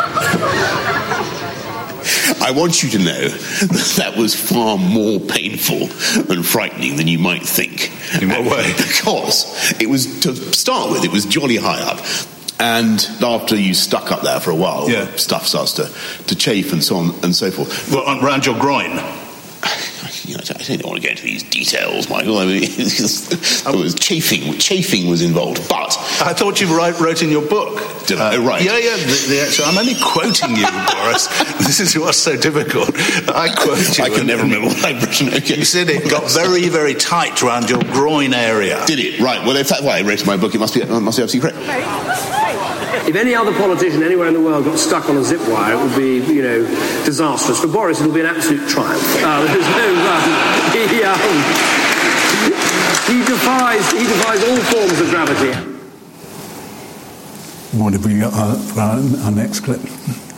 [2.40, 5.82] I want you to know that that was far more painful
[6.30, 7.92] and frightening than you might think.
[8.22, 8.74] In what way?
[9.00, 11.98] Because it was, to start with, it was jolly high up.
[12.58, 15.90] And after you stuck up there for a while, stuff starts to,
[16.26, 17.90] to chafe and so on and so forth.
[17.90, 18.90] Well, around your groin?
[20.24, 22.38] you know, I don't want to go into these details, Michael.
[22.38, 24.58] I mean, it was chafing.
[24.58, 28.06] Chafing was involved, but I thought you wrote, wrote in your book.
[28.06, 28.36] Did I?
[28.36, 28.62] Oh, right.
[28.62, 28.96] Yeah, yeah.
[28.96, 31.26] The, the actual, I'm only quoting you, Boris.
[31.58, 32.90] This is what's so difficult.
[33.28, 34.04] I quote you.
[34.04, 35.28] I can and- never remember what I've written.
[35.40, 35.56] Okay.
[35.56, 38.84] You said it got very, very tight around your groin area.
[38.86, 39.20] Did it?
[39.20, 39.44] Right.
[39.46, 41.22] Well, if that's why I wrote in my book, it must be, it must be
[41.22, 42.69] absolutely correct.
[43.10, 45.82] If any other politician anywhere in the world got stuck on a zip wire, it
[45.82, 46.62] would be, you know,
[47.04, 47.60] disastrous.
[47.60, 49.02] For Boris, it'll be an absolute triumph.
[49.16, 50.30] Uh, there's no, um,
[50.70, 51.18] he, um,
[53.10, 55.50] he defies, he defies all forms of gravity.
[57.76, 59.80] What have we got uh, for our, our next clip?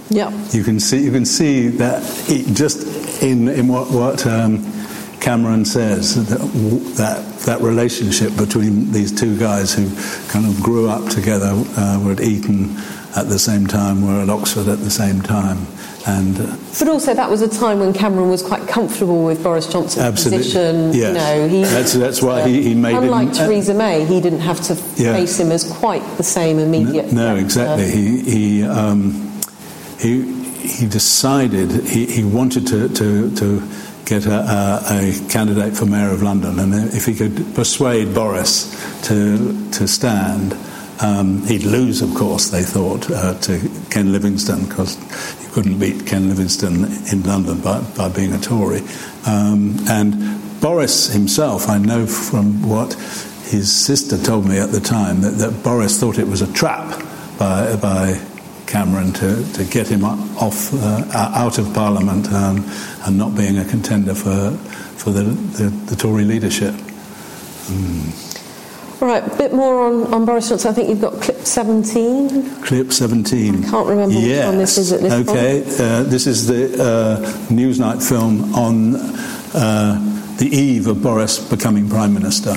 [0.08, 0.30] Yeah.
[0.52, 4.64] You can see you can see that it, just in in what what um,
[5.20, 6.38] Cameron says that,
[6.96, 9.84] that that relationship between these two guys who
[10.28, 12.76] kind of grew up together uh, were at Eton
[13.16, 15.66] at the same time, were at Oxford at the same time,
[16.06, 19.66] and uh, But also, that was a time when Cameron was quite comfortable with Boris
[19.66, 20.38] Johnson's Absolutely.
[20.38, 20.92] position.
[20.94, 21.08] Yes.
[21.08, 21.12] You
[21.42, 24.40] know, he, That's- that's why he- he made him- Unlike uh, Theresa May, he didn't
[24.40, 25.12] have to Yeah.
[25.14, 27.12] face him as quite the same immediate.
[27.12, 27.38] No, threat.
[27.44, 27.84] exactly.
[27.84, 29.30] Uh, He he um,
[29.98, 30.22] he
[30.62, 33.62] he decided he, he wanted to to, to
[34.04, 38.70] get a, a, a candidate for mayor of London, and if he could persuade Boris
[39.08, 40.56] to to stand.
[41.00, 44.96] Um, he'd lose, of course, they thought, uh, to Ken Livingstone because
[45.42, 48.82] you couldn't beat Ken Livingstone in London by, by being a Tory.
[49.26, 52.92] Um, and Boris himself, I know from what
[53.50, 57.02] his sister told me at the time, that, that Boris thought it was a trap
[57.36, 58.24] by, by
[58.72, 62.64] Cameron to, to get him off uh, out of Parliament um,
[63.04, 64.52] and not being a contender for,
[64.96, 66.74] for the, the, the Tory leadership.
[69.02, 70.70] All right, a bit more on, on Boris Johnson.
[70.70, 72.62] I think you've got clip 17.
[72.62, 73.62] Clip 17.
[73.62, 75.60] I can't remember which one this is at this okay.
[75.60, 77.16] Uh, this is the uh,
[77.52, 78.96] Newsnight film on
[79.54, 82.54] uh, the eve of Boris becoming Prime Minister.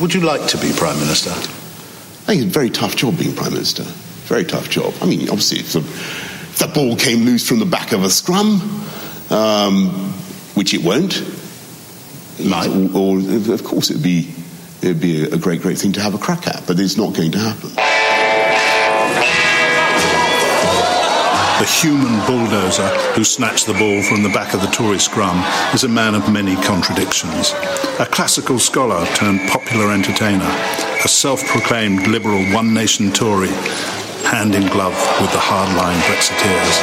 [0.00, 1.57] Would you like to be Prime Minister?
[2.28, 3.84] Think it's a very tough job being Prime Minister.
[3.84, 4.92] Very tough job.
[5.00, 8.10] I mean, obviously, if the, if the ball came loose from the back of a
[8.10, 8.60] scrum,
[9.30, 9.88] um,
[10.52, 11.24] which it won't,
[12.38, 12.68] might.
[12.68, 14.30] Or, or, of course, it'd be,
[14.82, 17.32] it'd be a great, great thing to have a crack at, but it's not going
[17.32, 17.70] to happen.
[21.58, 25.84] The human bulldozer who snatched the ball from the back of the Tory scrum is
[25.84, 27.54] a man of many contradictions.
[27.98, 30.44] A classical scholar turned popular entertainer,
[31.04, 33.48] a self proclaimed liberal one nation Tory,
[34.26, 36.78] hand in glove with the hardline Brexiteers.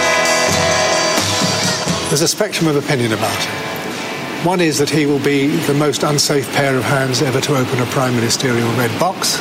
[2.09, 4.45] There's a spectrum of opinion about him.
[4.45, 7.79] One is that he will be the most unsafe pair of hands ever to open
[7.81, 9.39] a prime ministerial red box.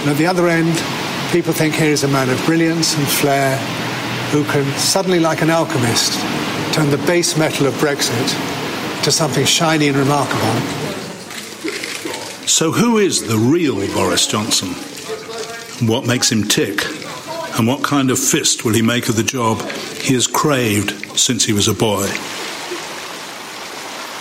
[0.00, 0.76] And at the other end,
[1.32, 3.56] people think here is a man of brilliance and flair
[4.32, 6.12] who can suddenly, like an alchemist,
[6.74, 10.87] turn the base metal of Brexit to something shiny and remarkable.
[12.48, 14.70] So, who is the real Boris Johnson?
[15.86, 16.82] What makes him tick?
[17.58, 19.60] And what kind of fist will he make of the job
[20.00, 22.06] he has craved since he was a boy?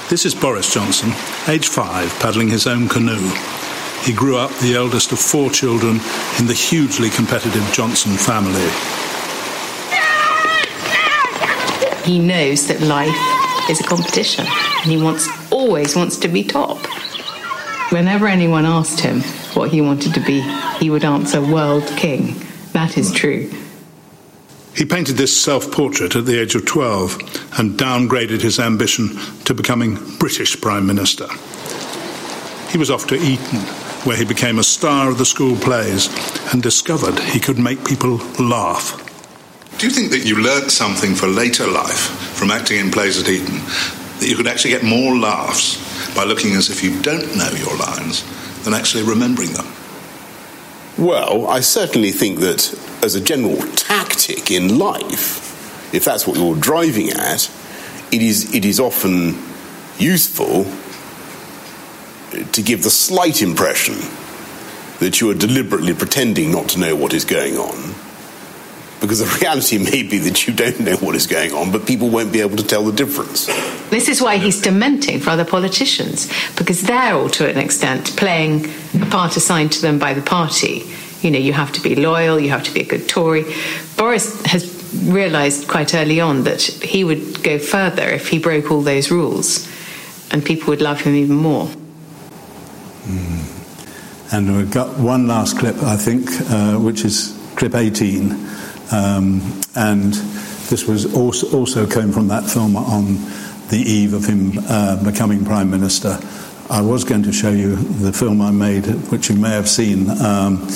[0.09, 1.13] This is Boris Johnson,
[1.47, 3.31] age five, paddling his own canoe.
[4.03, 6.01] He grew up the eldest of four children
[6.37, 8.69] in the hugely competitive Johnson family.
[12.03, 16.77] He knows that life is a competition and he wants always wants to be top.
[17.89, 19.21] Whenever anyone asked him
[19.53, 20.41] what he wanted to be,
[20.77, 22.35] he would answer world king.
[22.73, 23.49] That is true.
[24.75, 27.17] He painted this self portrait at the age of 12
[27.57, 31.27] and downgraded his ambition to becoming British Prime Minister.
[32.69, 33.59] He was off to Eton,
[34.03, 36.09] where he became a star of the school plays
[36.51, 39.01] and discovered he could make people laugh.
[39.77, 43.29] Do you think that you learnt something for later life from acting in plays at
[43.29, 43.59] Eton?
[44.19, 45.86] That you could actually get more laughs
[46.17, 48.25] by looking as if you don't know your lines
[48.63, 49.67] than actually remembering them?
[50.97, 56.55] Well, I certainly think that as a general tactic in life, if that's what you're
[56.55, 57.51] driving at,
[58.11, 59.37] it is, it is often
[59.99, 60.65] useful
[62.51, 63.95] to give the slight impression
[64.99, 67.93] that you are deliberately pretending not to know what is going on.
[68.99, 72.09] Because the reality may be that you don't know what is going on, but people
[72.09, 73.47] won't be able to tell the difference.
[73.89, 78.65] This is why he's dementing for other politicians, because they're all, to an extent, playing
[79.01, 80.83] a part assigned to them by the party.
[81.21, 83.45] You know, you have to be loyal, you have to be a good Tory.
[83.97, 84.73] Boris has
[85.03, 89.67] realised quite early on that he would go further if he broke all those rules,
[90.31, 91.69] and people would love him even more.
[94.31, 98.31] And we've got one last clip, I think, uh, which is clip 18.
[98.91, 100.13] Um, and
[100.69, 103.15] this was also, also came from that film on
[103.69, 106.19] the eve of him uh, becoming prime minister.
[106.69, 110.09] I was going to show you the film I made, which you may have seen,
[110.09, 110.67] um,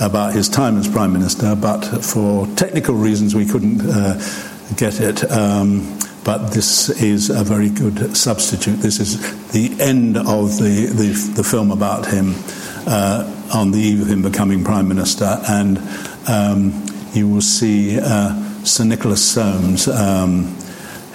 [0.00, 4.20] about his time as prime minister, but for technical reasons we couldn't uh,
[4.76, 5.28] get it.
[5.30, 8.78] Um, but this is a very good substitute.
[8.78, 9.20] This is
[9.52, 12.34] the end of the, the, the film about him
[12.86, 15.78] uh, on the eve of him becoming prime minister, and
[16.26, 16.85] um,
[17.16, 19.88] you will see uh, Sir Nicholas Soames.
[19.88, 20.56] Um,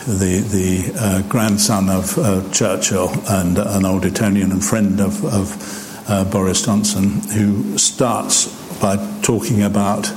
[0.08, 6.10] the, the uh, grandson of uh, Churchill and an old Etonian and friend of, of
[6.10, 8.48] uh, Boris Johnson, who starts
[8.80, 10.12] by talking about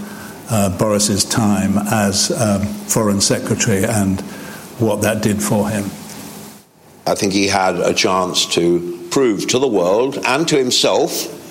[0.48, 4.22] uh, Boris's time as um, Foreign Secretary and
[4.80, 5.84] what that did for him.
[7.06, 11.43] I think he had a chance to prove to the world and to himself,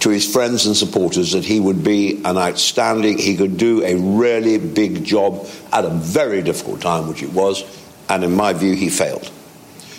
[0.00, 3.96] to his friends and supporters, that he would be an outstanding, he could do a
[3.96, 7.64] really big job at a very difficult time, which it was,
[8.08, 9.30] and in my view, he failed.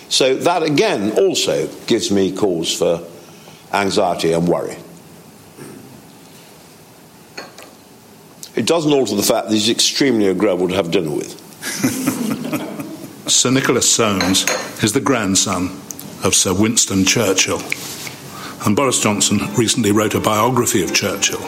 [0.08, 3.06] So that again also gives me cause for
[3.72, 4.76] anxiety and worry.
[8.56, 11.38] It doesn't alter the fact that he's extremely agreeable to have dinner with.
[13.28, 14.46] Sir Nicholas Soames
[14.82, 15.66] is the grandson
[16.24, 17.60] of Sir Winston Churchill.
[18.64, 21.42] And Boris Johnson recently wrote a biography of Churchill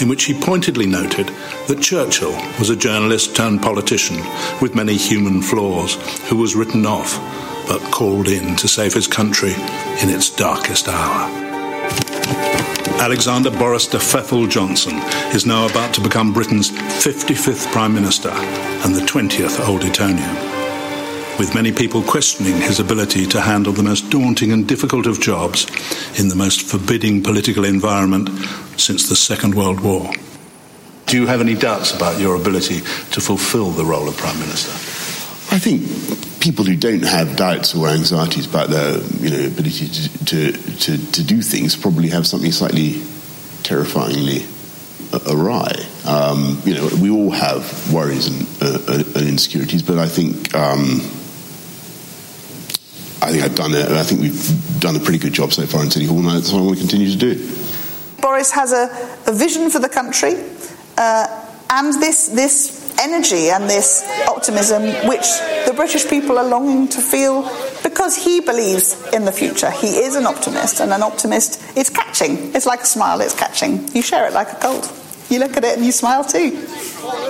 [0.00, 1.28] in which he pointedly noted
[1.68, 4.16] that Churchill was a journalist turned politician
[4.60, 5.94] with many human flaws
[6.28, 7.16] who was written off
[7.66, 9.52] but called in to save his country
[10.02, 11.30] in its darkest hour.
[13.00, 14.96] Alexander Boris de Pfeffel Johnson
[15.34, 20.53] is now about to become Britain's 55th Prime Minister and the 20th Old Etonian
[21.38, 25.66] with many people questioning his ability to handle the most daunting and difficult of jobs
[26.18, 28.28] in the most forbidding political environment
[28.76, 30.10] since the Second World War.
[31.06, 32.80] Do you have any doubts about your ability
[33.12, 34.70] to fulfill the role of Prime Minister?
[35.54, 35.82] I think
[36.40, 41.12] people who don't have doubts or anxieties about their you know, ability to, to, to,
[41.12, 43.02] to do things probably have something slightly
[43.62, 44.44] terrifyingly
[45.28, 45.72] awry.
[46.06, 51.00] Um, you know, we all have worries and, uh, and insecurities, but I think um,
[53.24, 53.88] I think I've done it.
[53.90, 56.52] I think we've done a pretty good job so far in City Hall, and that's
[56.52, 57.34] what I want to continue to do.
[58.20, 58.84] Boris has a,
[59.26, 60.34] a vision for the country,
[60.98, 65.26] uh, and this this energy and this optimism which
[65.66, 67.42] the British people are longing to feel
[67.82, 69.70] because he believes in the future.
[69.70, 72.54] He is an optimist, and an optimist is catching.
[72.54, 73.88] It's like a smile, it's catching.
[73.94, 74.84] You share it like a cold.
[75.34, 76.64] You look at it and you smile too.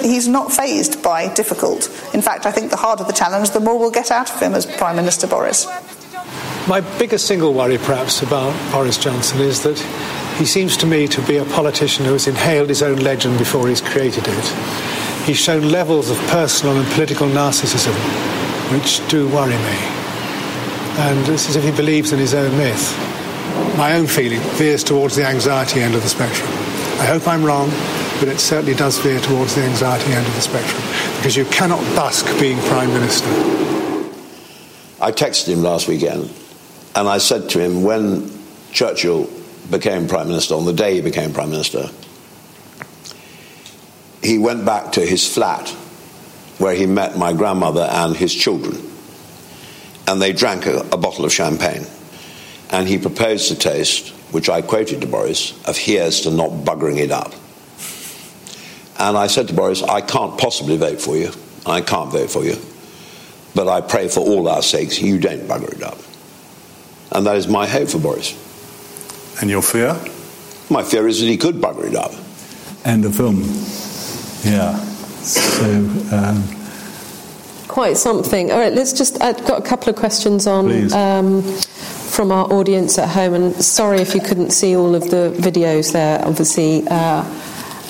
[0.03, 1.89] He's not phased by difficult.
[2.13, 4.53] In fact, I think the harder the challenge, the more we'll get out of him
[4.53, 5.67] as Prime Minister Boris.
[6.69, 9.79] My biggest single worry, perhaps, about Boris Johnson is that
[10.37, 13.69] he seems to me to be a politician who has inhaled his own legend before
[13.69, 14.45] he's created it.
[15.25, 17.95] He's shown levels of personal and political narcissism
[18.71, 19.79] which do worry me.
[21.09, 22.95] And it's as if he believes in his own myth.
[23.79, 26.51] My own feeling veers towards the anxiety end of the spectrum.
[27.01, 27.69] I hope I'm wrong,
[28.21, 30.83] but it certainly does veer towards the anxiety end of the spectrum
[31.17, 33.29] because you cannot busk being Prime Minister.
[35.01, 36.33] I texted him last weekend
[36.95, 38.31] and I said to him when
[38.73, 39.29] Churchill
[39.71, 41.91] became Prime Minister, on the day he became Prime Minister,
[44.23, 45.69] he went back to his flat
[46.59, 48.81] where he met my grandmother and his children.
[50.07, 51.87] And they drank a, a bottle of champagne.
[52.71, 56.99] And he proposed a toast, which I quoted to Boris, of here's to not buggering
[56.99, 57.33] it up.
[58.99, 61.31] And I said to Boris, I can't possibly vote for you.
[61.67, 62.57] I can't vote for you.
[63.55, 65.99] But I pray for all our sakes you don't bugger it up.
[67.13, 68.33] And that is my hope for Boris.
[69.41, 69.95] And your fear?
[70.71, 72.13] My fear is that he could bugger it up.
[72.85, 73.43] End of film.
[74.45, 74.77] Yeah.
[75.23, 75.65] So.
[76.15, 76.45] Um,
[77.69, 78.53] Quite something.
[78.53, 79.21] All right, let's just.
[79.23, 81.43] I've got a couple of questions on um,
[82.15, 85.93] from our audience at home, and sorry if you couldn't see all of the videos
[85.93, 86.25] there.
[86.25, 87.25] Obviously, uh,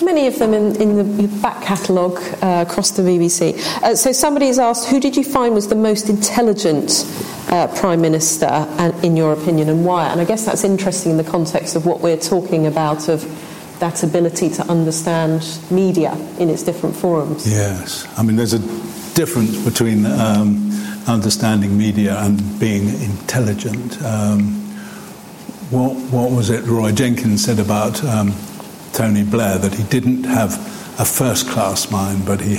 [0.03, 3.59] many of them in, in the back catalogue uh, across the BBC.
[3.83, 7.05] Uh, so somebody has asked, who did you find was the most intelligent
[7.49, 10.07] uh, Prime Minister, and, in your opinion, and why?
[10.09, 13.22] And I guess that's interesting in the context of what we're talking about of
[13.81, 17.47] that ability to understand media in its different forums.
[17.47, 18.09] Yes.
[18.16, 18.61] I mean, there's a
[19.14, 20.70] difference between um,
[21.07, 24.03] understanding media and being intelligent.
[24.03, 24.61] Um,
[25.71, 28.35] what, what was it Roy Jenkins said about um,
[28.93, 29.59] Tony Blair?
[29.59, 30.53] That he didn't have
[31.01, 32.57] a first class mind, but he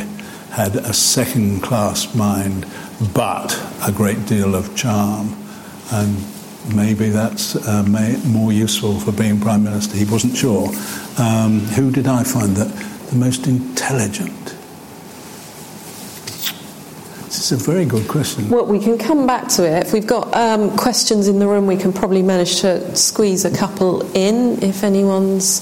[0.52, 2.66] had a second class mind,
[3.14, 5.36] but a great deal of charm.
[5.92, 6.18] And
[6.74, 9.98] maybe that's uh, may, more useful for being Prime Minister.
[9.98, 10.70] He wasn't sure.
[11.18, 12.70] Um, who did I find that
[13.10, 14.55] the most intelligent?
[17.46, 18.50] It's a very good question.
[18.50, 19.86] Well, we can come back to it.
[19.86, 23.56] If we've got um, questions in the room, we can probably manage to squeeze a
[23.56, 25.60] couple in if anyone's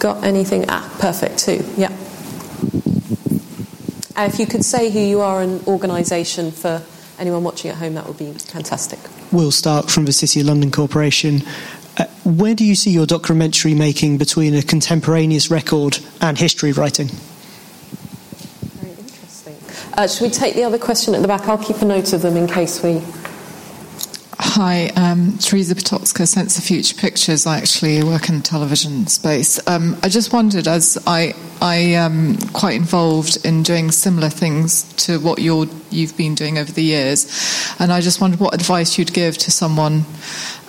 [0.00, 0.66] got anything.
[0.68, 1.64] Ah, perfect, too.
[1.78, 1.88] Yeah.
[4.14, 6.82] Uh, if you could say who you are and organisation for
[7.18, 8.98] anyone watching at home, that would be fantastic.
[9.32, 11.40] Will Stark from the City of London Corporation.
[11.96, 17.08] Uh, where do you see your documentary making between a contemporaneous record and history writing?
[19.94, 21.48] Uh, should we take the other question at the back?
[21.48, 23.02] I'll keep a note of them in case we.
[24.54, 27.46] Hi, um, Teresa Potocka, Sense of Future Pictures.
[27.46, 29.58] I actually work in the television space.
[29.66, 31.32] Um, I just wondered, as I
[31.62, 36.70] I am quite involved in doing similar things to what you're you've been doing over
[36.70, 37.24] the years,
[37.78, 40.04] and I just wondered what advice you'd give to someone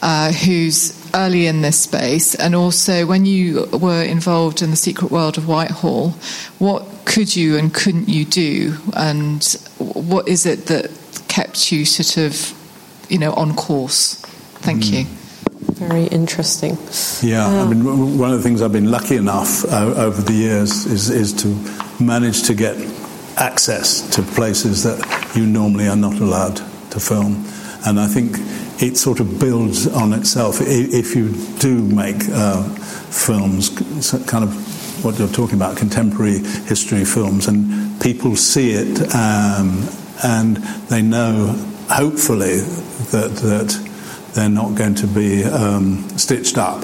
[0.02, 5.12] uh, who's early in this space, and also when you were involved in the secret
[5.12, 6.12] world of Whitehall,
[6.58, 9.44] what could you and couldn't you do, and
[9.78, 10.90] what is it that
[11.28, 12.58] kept you sort of,
[13.10, 14.16] you know, on course?
[14.62, 14.92] Thank Mm.
[14.94, 15.06] you.
[15.76, 16.78] Very interesting.
[17.22, 20.34] Yeah, I Um, mean, one of the things I've been lucky enough uh, over the
[20.34, 21.56] years is, is to
[22.00, 22.76] manage to get
[23.38, 25.00] access to places that
[25.36, 27.44] you normally are not allowed to film.
[27.86, 28.38] And I think
[28.82, 30.62] it sort of builds on itself.
[30.62, 31.30] If you
[31.60, 32.64] do make uh,
[33.10, 33.70] films,
[34.28, 34.54] kind of
[35.04, 39.88] what you're talking about, contemporary history films, and people see it um,
[40.24, 40.58] and
[40.90, 41.56] they know,
[41.90, 42.60] hopefully,
[43.12, 43.90] that, that
[44.34, 46.84] they're not going to be um, stitched up.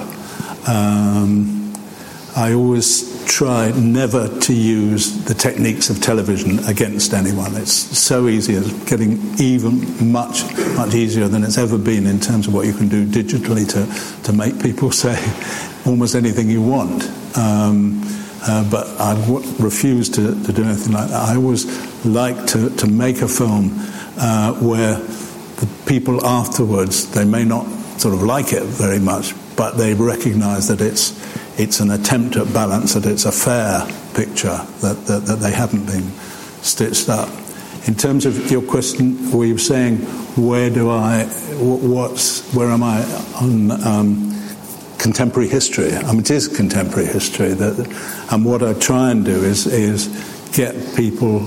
[0.68, 1.72] Um,
[2.36, 7.56] I always try never to use the techniques of television against anyone.
[7.56, 10.44] It's so easy, it's getting even much,
[10.76, 14.22] much easier than it's ever been in terms of what you can do digitally to,
[14.24, 15.16] to make people say
[15.86, 17.04] almost anything you want.
[17.36, 18.02] Um,
[18.42, 21.28] uh, but I w- refuse to, to do anything like that.
[21.28, 21.66] I always
[22.06, 23.70] like to, to make a film
[24.20, 27.66] uh, where the people afterwards, they may not
[27.98, 31.12] sort of like it very much, but they recognize that it's,
[31.58, 35.86] it's an attempt at balance, that it's a fair picture, that, that, that they haven't
[35.86, 36.10] been
[36.62, 37.28] stitched up.
[37.86, 39.98] In terms of your question, were you saying,
[40.36, 41.24] where do I,
[41.58, 43.02] what's, where am I
[43.40, 44.40] on um,
[44.98, 45.94] contemporary history?
[45.94, 50.08] I mean, it is contemporary history, that, and what I try and do is, is
[50.52, 51.46] get people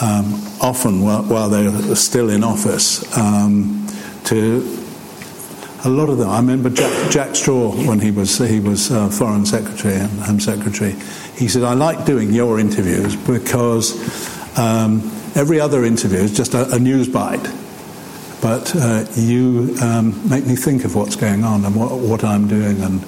[0.00, 3.86] um, often while, while they're still in office um,
[4.24, 4.78] to
[5.84, 6.28] a lot of them.
[6.28, 10.40] I remember Jack, Jack Straw when he was he was uh, Foreign Secretary and Home
[10.40, 10.92] Secretary.
[11.36, 13.94] He said, "I like doing your interviews because
[14.58, 15.02] um,
[15.34, 17.46] every other interview is just a, a news bite,
[18.40, 22.48] but uh, you um, make me think of what's going on and what, what I'm
[22.48, 23.00] doing and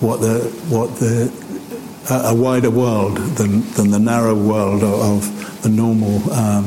[0.00, 1.32] what the what the
[2.10, 6.64] a, a wider world than than the narrow world of, of the normal um,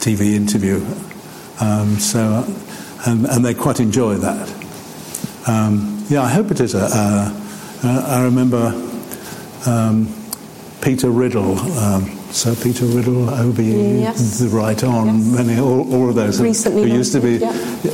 [0.00, 0.76] TV interview.
[1.60, 2.44] Um, so,
[3.06, 4.48] and, and they quite enjoy that."
[5.46, 6.78] Um, yeah, I hope it is a.
[6.78, 8.72] a, a I remember
[9.66, 10.08] um,
[10.80, 14.38] Peter Riddell, um, Sir Peter Riddell, Obi, Yes.
[14.38, 17.92] the Right On, many, all, all of those Recently who used to be nominated,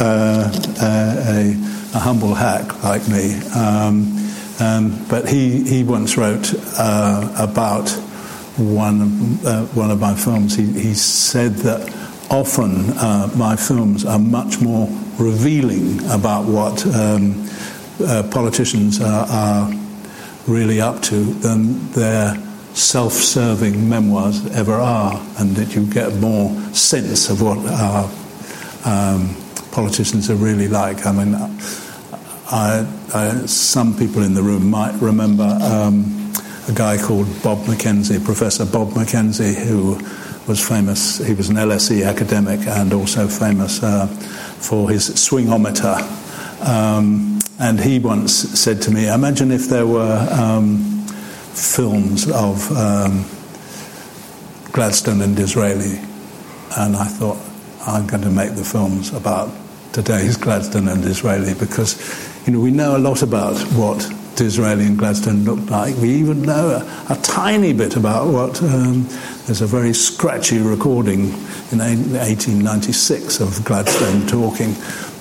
[0.00, 0.50] uh,
[0.82, 1.56] a,
[1.94, 3.34] a humble hack like me.
[3.54, 4.17] Um,
[4.60, 7.88] um, but he, he once wrote uh, about
[8.56, 10.56] one, uh, one of my films.
[10.56, 11.94] He, he said that
[12.30, 14.88] often uh, my films are much more
[15.18, 17.48] revealing about what um,
[18.04, 19.72] uh, politicians are, are
[20.46, 22.34] really up to than their
[22.74, 28.10] self-serving memoirs ever are, and that you get more sense of what our
[28.84, 29.36] um,
[29.72, 31.06] politicians are really like.
[31.06, 31.34] I mean,
[32.50, 36.32] I, I, some people in the room might remember um,
[36.68, 39.98] a guy called Bob McKenzie, Professor Bob McKenzie, who
[40.46, 41.18] was famous.
[41.18, 46.00] He was an LSE academic and also famous uh, for his swingometer.
[46.66, 50.78] Um, and he once said to me, "Imagine if there were um,
[51.52, 53.26] films of um,
[54.72, 56.00] Gladstone and Disraeli."
[56.78, 57.38] And I thought,
[57.86, 59.50] I'm going to make the films about
[59.92, 61.96] today's Gladstone and Disraeli because,
[62.48, 65.94] you know, we know a lot about what Disraeli and Gladstone looked like.
[65.96, 68.62] We even know a, a tiny bit about what.
[68.62, 69.06] Um,
[69.44, 71.24] there's a very scratchy recording
[71.72, 74.74] in 1896 of Gladstone talking,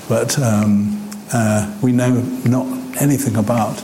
[0.08, 2.66] but um, uh, we know not
[3.02, 3.78] anything about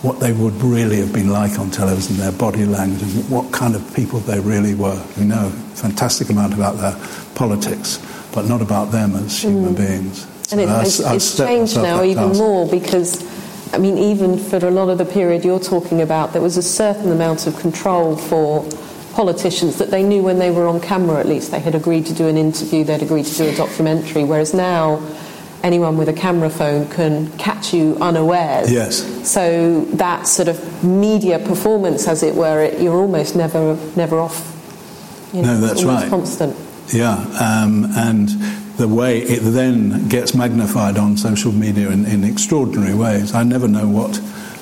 [0.00, 3.74] what they would really have been like on television, their body language, and what kind
[3.74, 5.04] of people they really were.
[5.18, 6.96] We know a fantastic amount about their
[7.34, 7.98] politics,
[8.32, 10.26] but not about them as human beings.
[10.50, 13.22] And it, it's, it's changed now even more because,
[13.74, 16.62] I mean, even for a lot of the period you're talking about, there was a
[16.62, 18.66] certain amount of control for
[19.12, 22.14] politicians that they knew when they were on camera at least they had agreed to
[22.14, 25.02] do an interview, they'd agreed to do a documentary, whereas now
[25.62, 28.70] anyone with a camera phone can catch you unawares.
[28.70, 29.28] Yes.
[29.28, 34.54] So that sort of media performance, as it were, it, you're almost never never off.
[35.32, 36.08] You know, No, that's right.
[36.08, 36.56] Constant.
[36.92, 38.30] Yeah, um, and
[38.78, 43.34] the way it then gets magnified on social media in, in extraordinary ways.
[43.34, 44.20] I never know what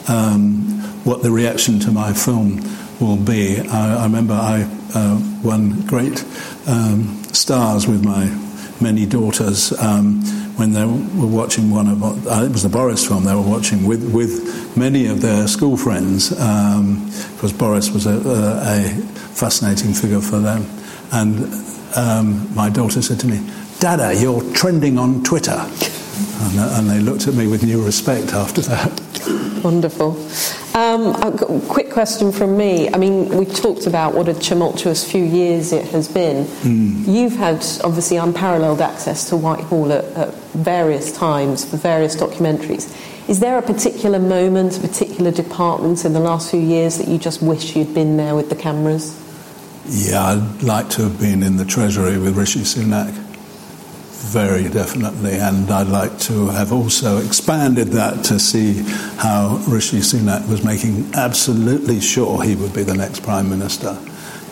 [0.08, 2.62] um, what the reaction to my film
[2.98, 3.60] will be.
[3.60, 4.62] I, I remember I
[4.94, 6.24] uh, won great
[6.66, 8.24] um, stars with my
[8.80, 10.22] many daughters um,
[10.56, 13.86] when they were watching one of uh, it was the Boris film they were watching
[13.86, 17.04] with with many of their school friends um,
[17.34, 18.80] because Boris was a, a, a
[19.34, 20.66] fascinating figure for them
[21.12, 21.52] and
[21.96, 23.40] um, my daughter said to me
[23.78, 28.62] Dada you're trending on Twitter and, and they looked at me with new respect after
[28.62, 29.06] that
[29.62, 30.16] Wonderful.
[30.76, 32.88] Um, a quick question from me.
[32.92, 36.44] I mean, we talked about what a tumultuous few years it has been.
[36.44, 37.06] Mm.
[37.12, 42.94] You've had obviously unparalleled access to Whitehall at, at various times for various documentaries.
[43.28, 47.18] Is there a particular moment, a particular department in the last few years that you
[47.18, 49.20] just wish you'd been there with the cameras?
[49.88, 53.25] Yeah, I'd like to have been in the Treasury with Rishi Sunak.
[54.18, 58.82] Very definitely, and I'd like to have also expanded that to see
[59.18, 63.98] how Rishi Sunak was making absolutely sure he would be the next Prime Minister.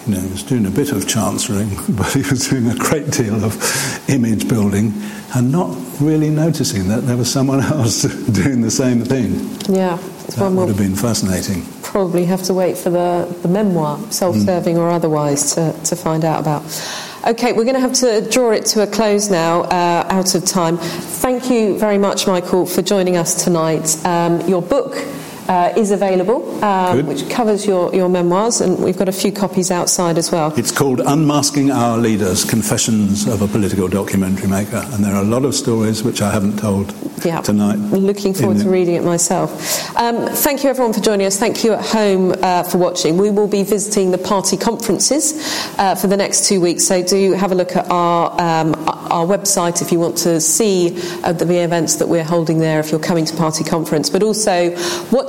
[0.06, 3.10] You know, he was doing a bit of chancelling, but he was doing a great
[3.10, 3.56] deal of
[4.08, 4.92] image building
[5.34, 9.32] and not really noticing that there was someone else doing the same thing.
[9.66, 9.96] Yeah,
[10.36, 11.64] That would have been fascinating.
[11.82, 14.82] probably have to wait for the, the memoir, self serving hmm.
[14.82, 16.62] or otherwise, to, to find out about.
[17.26, 20.44] Okay, we're going to have to draw it to a close now, uh, out of
[20.44, 20.76] time.
[20.76, 23.96] Thank you very much, Michael, for joining us tonight.
[24.04, 24.92] Um, your book
[25.48, 29.70] uh, is available, um, which covers your, your memoirs, and we've got a few copies
[29.70, 30.52] outside as well.
[30.56, 35.26] It's called Unmasking Our Leaders Confessions of a Political Documentary Maker, and there are a
[35.26, 37.40] lot of stories which I haven't told Yeah.
[37.40, 37.76] tonight.
[37.92, 39.50] Looking forward to reading it myself.
[39.96, 41.38] Um, thank you, everyone, for joining us.
[41.38, 43.16] Thank you at home uh, for watching.
[43.16, 45.34] We will be visiting the party conferences
[45.78, 48.74] uh, for the next two weeks, so do have a look at our um,
[49.10, 52.80] our website if you want to see uh, the events that we're holding there.
[52.80, 54.74] If you're coming to party conference, but also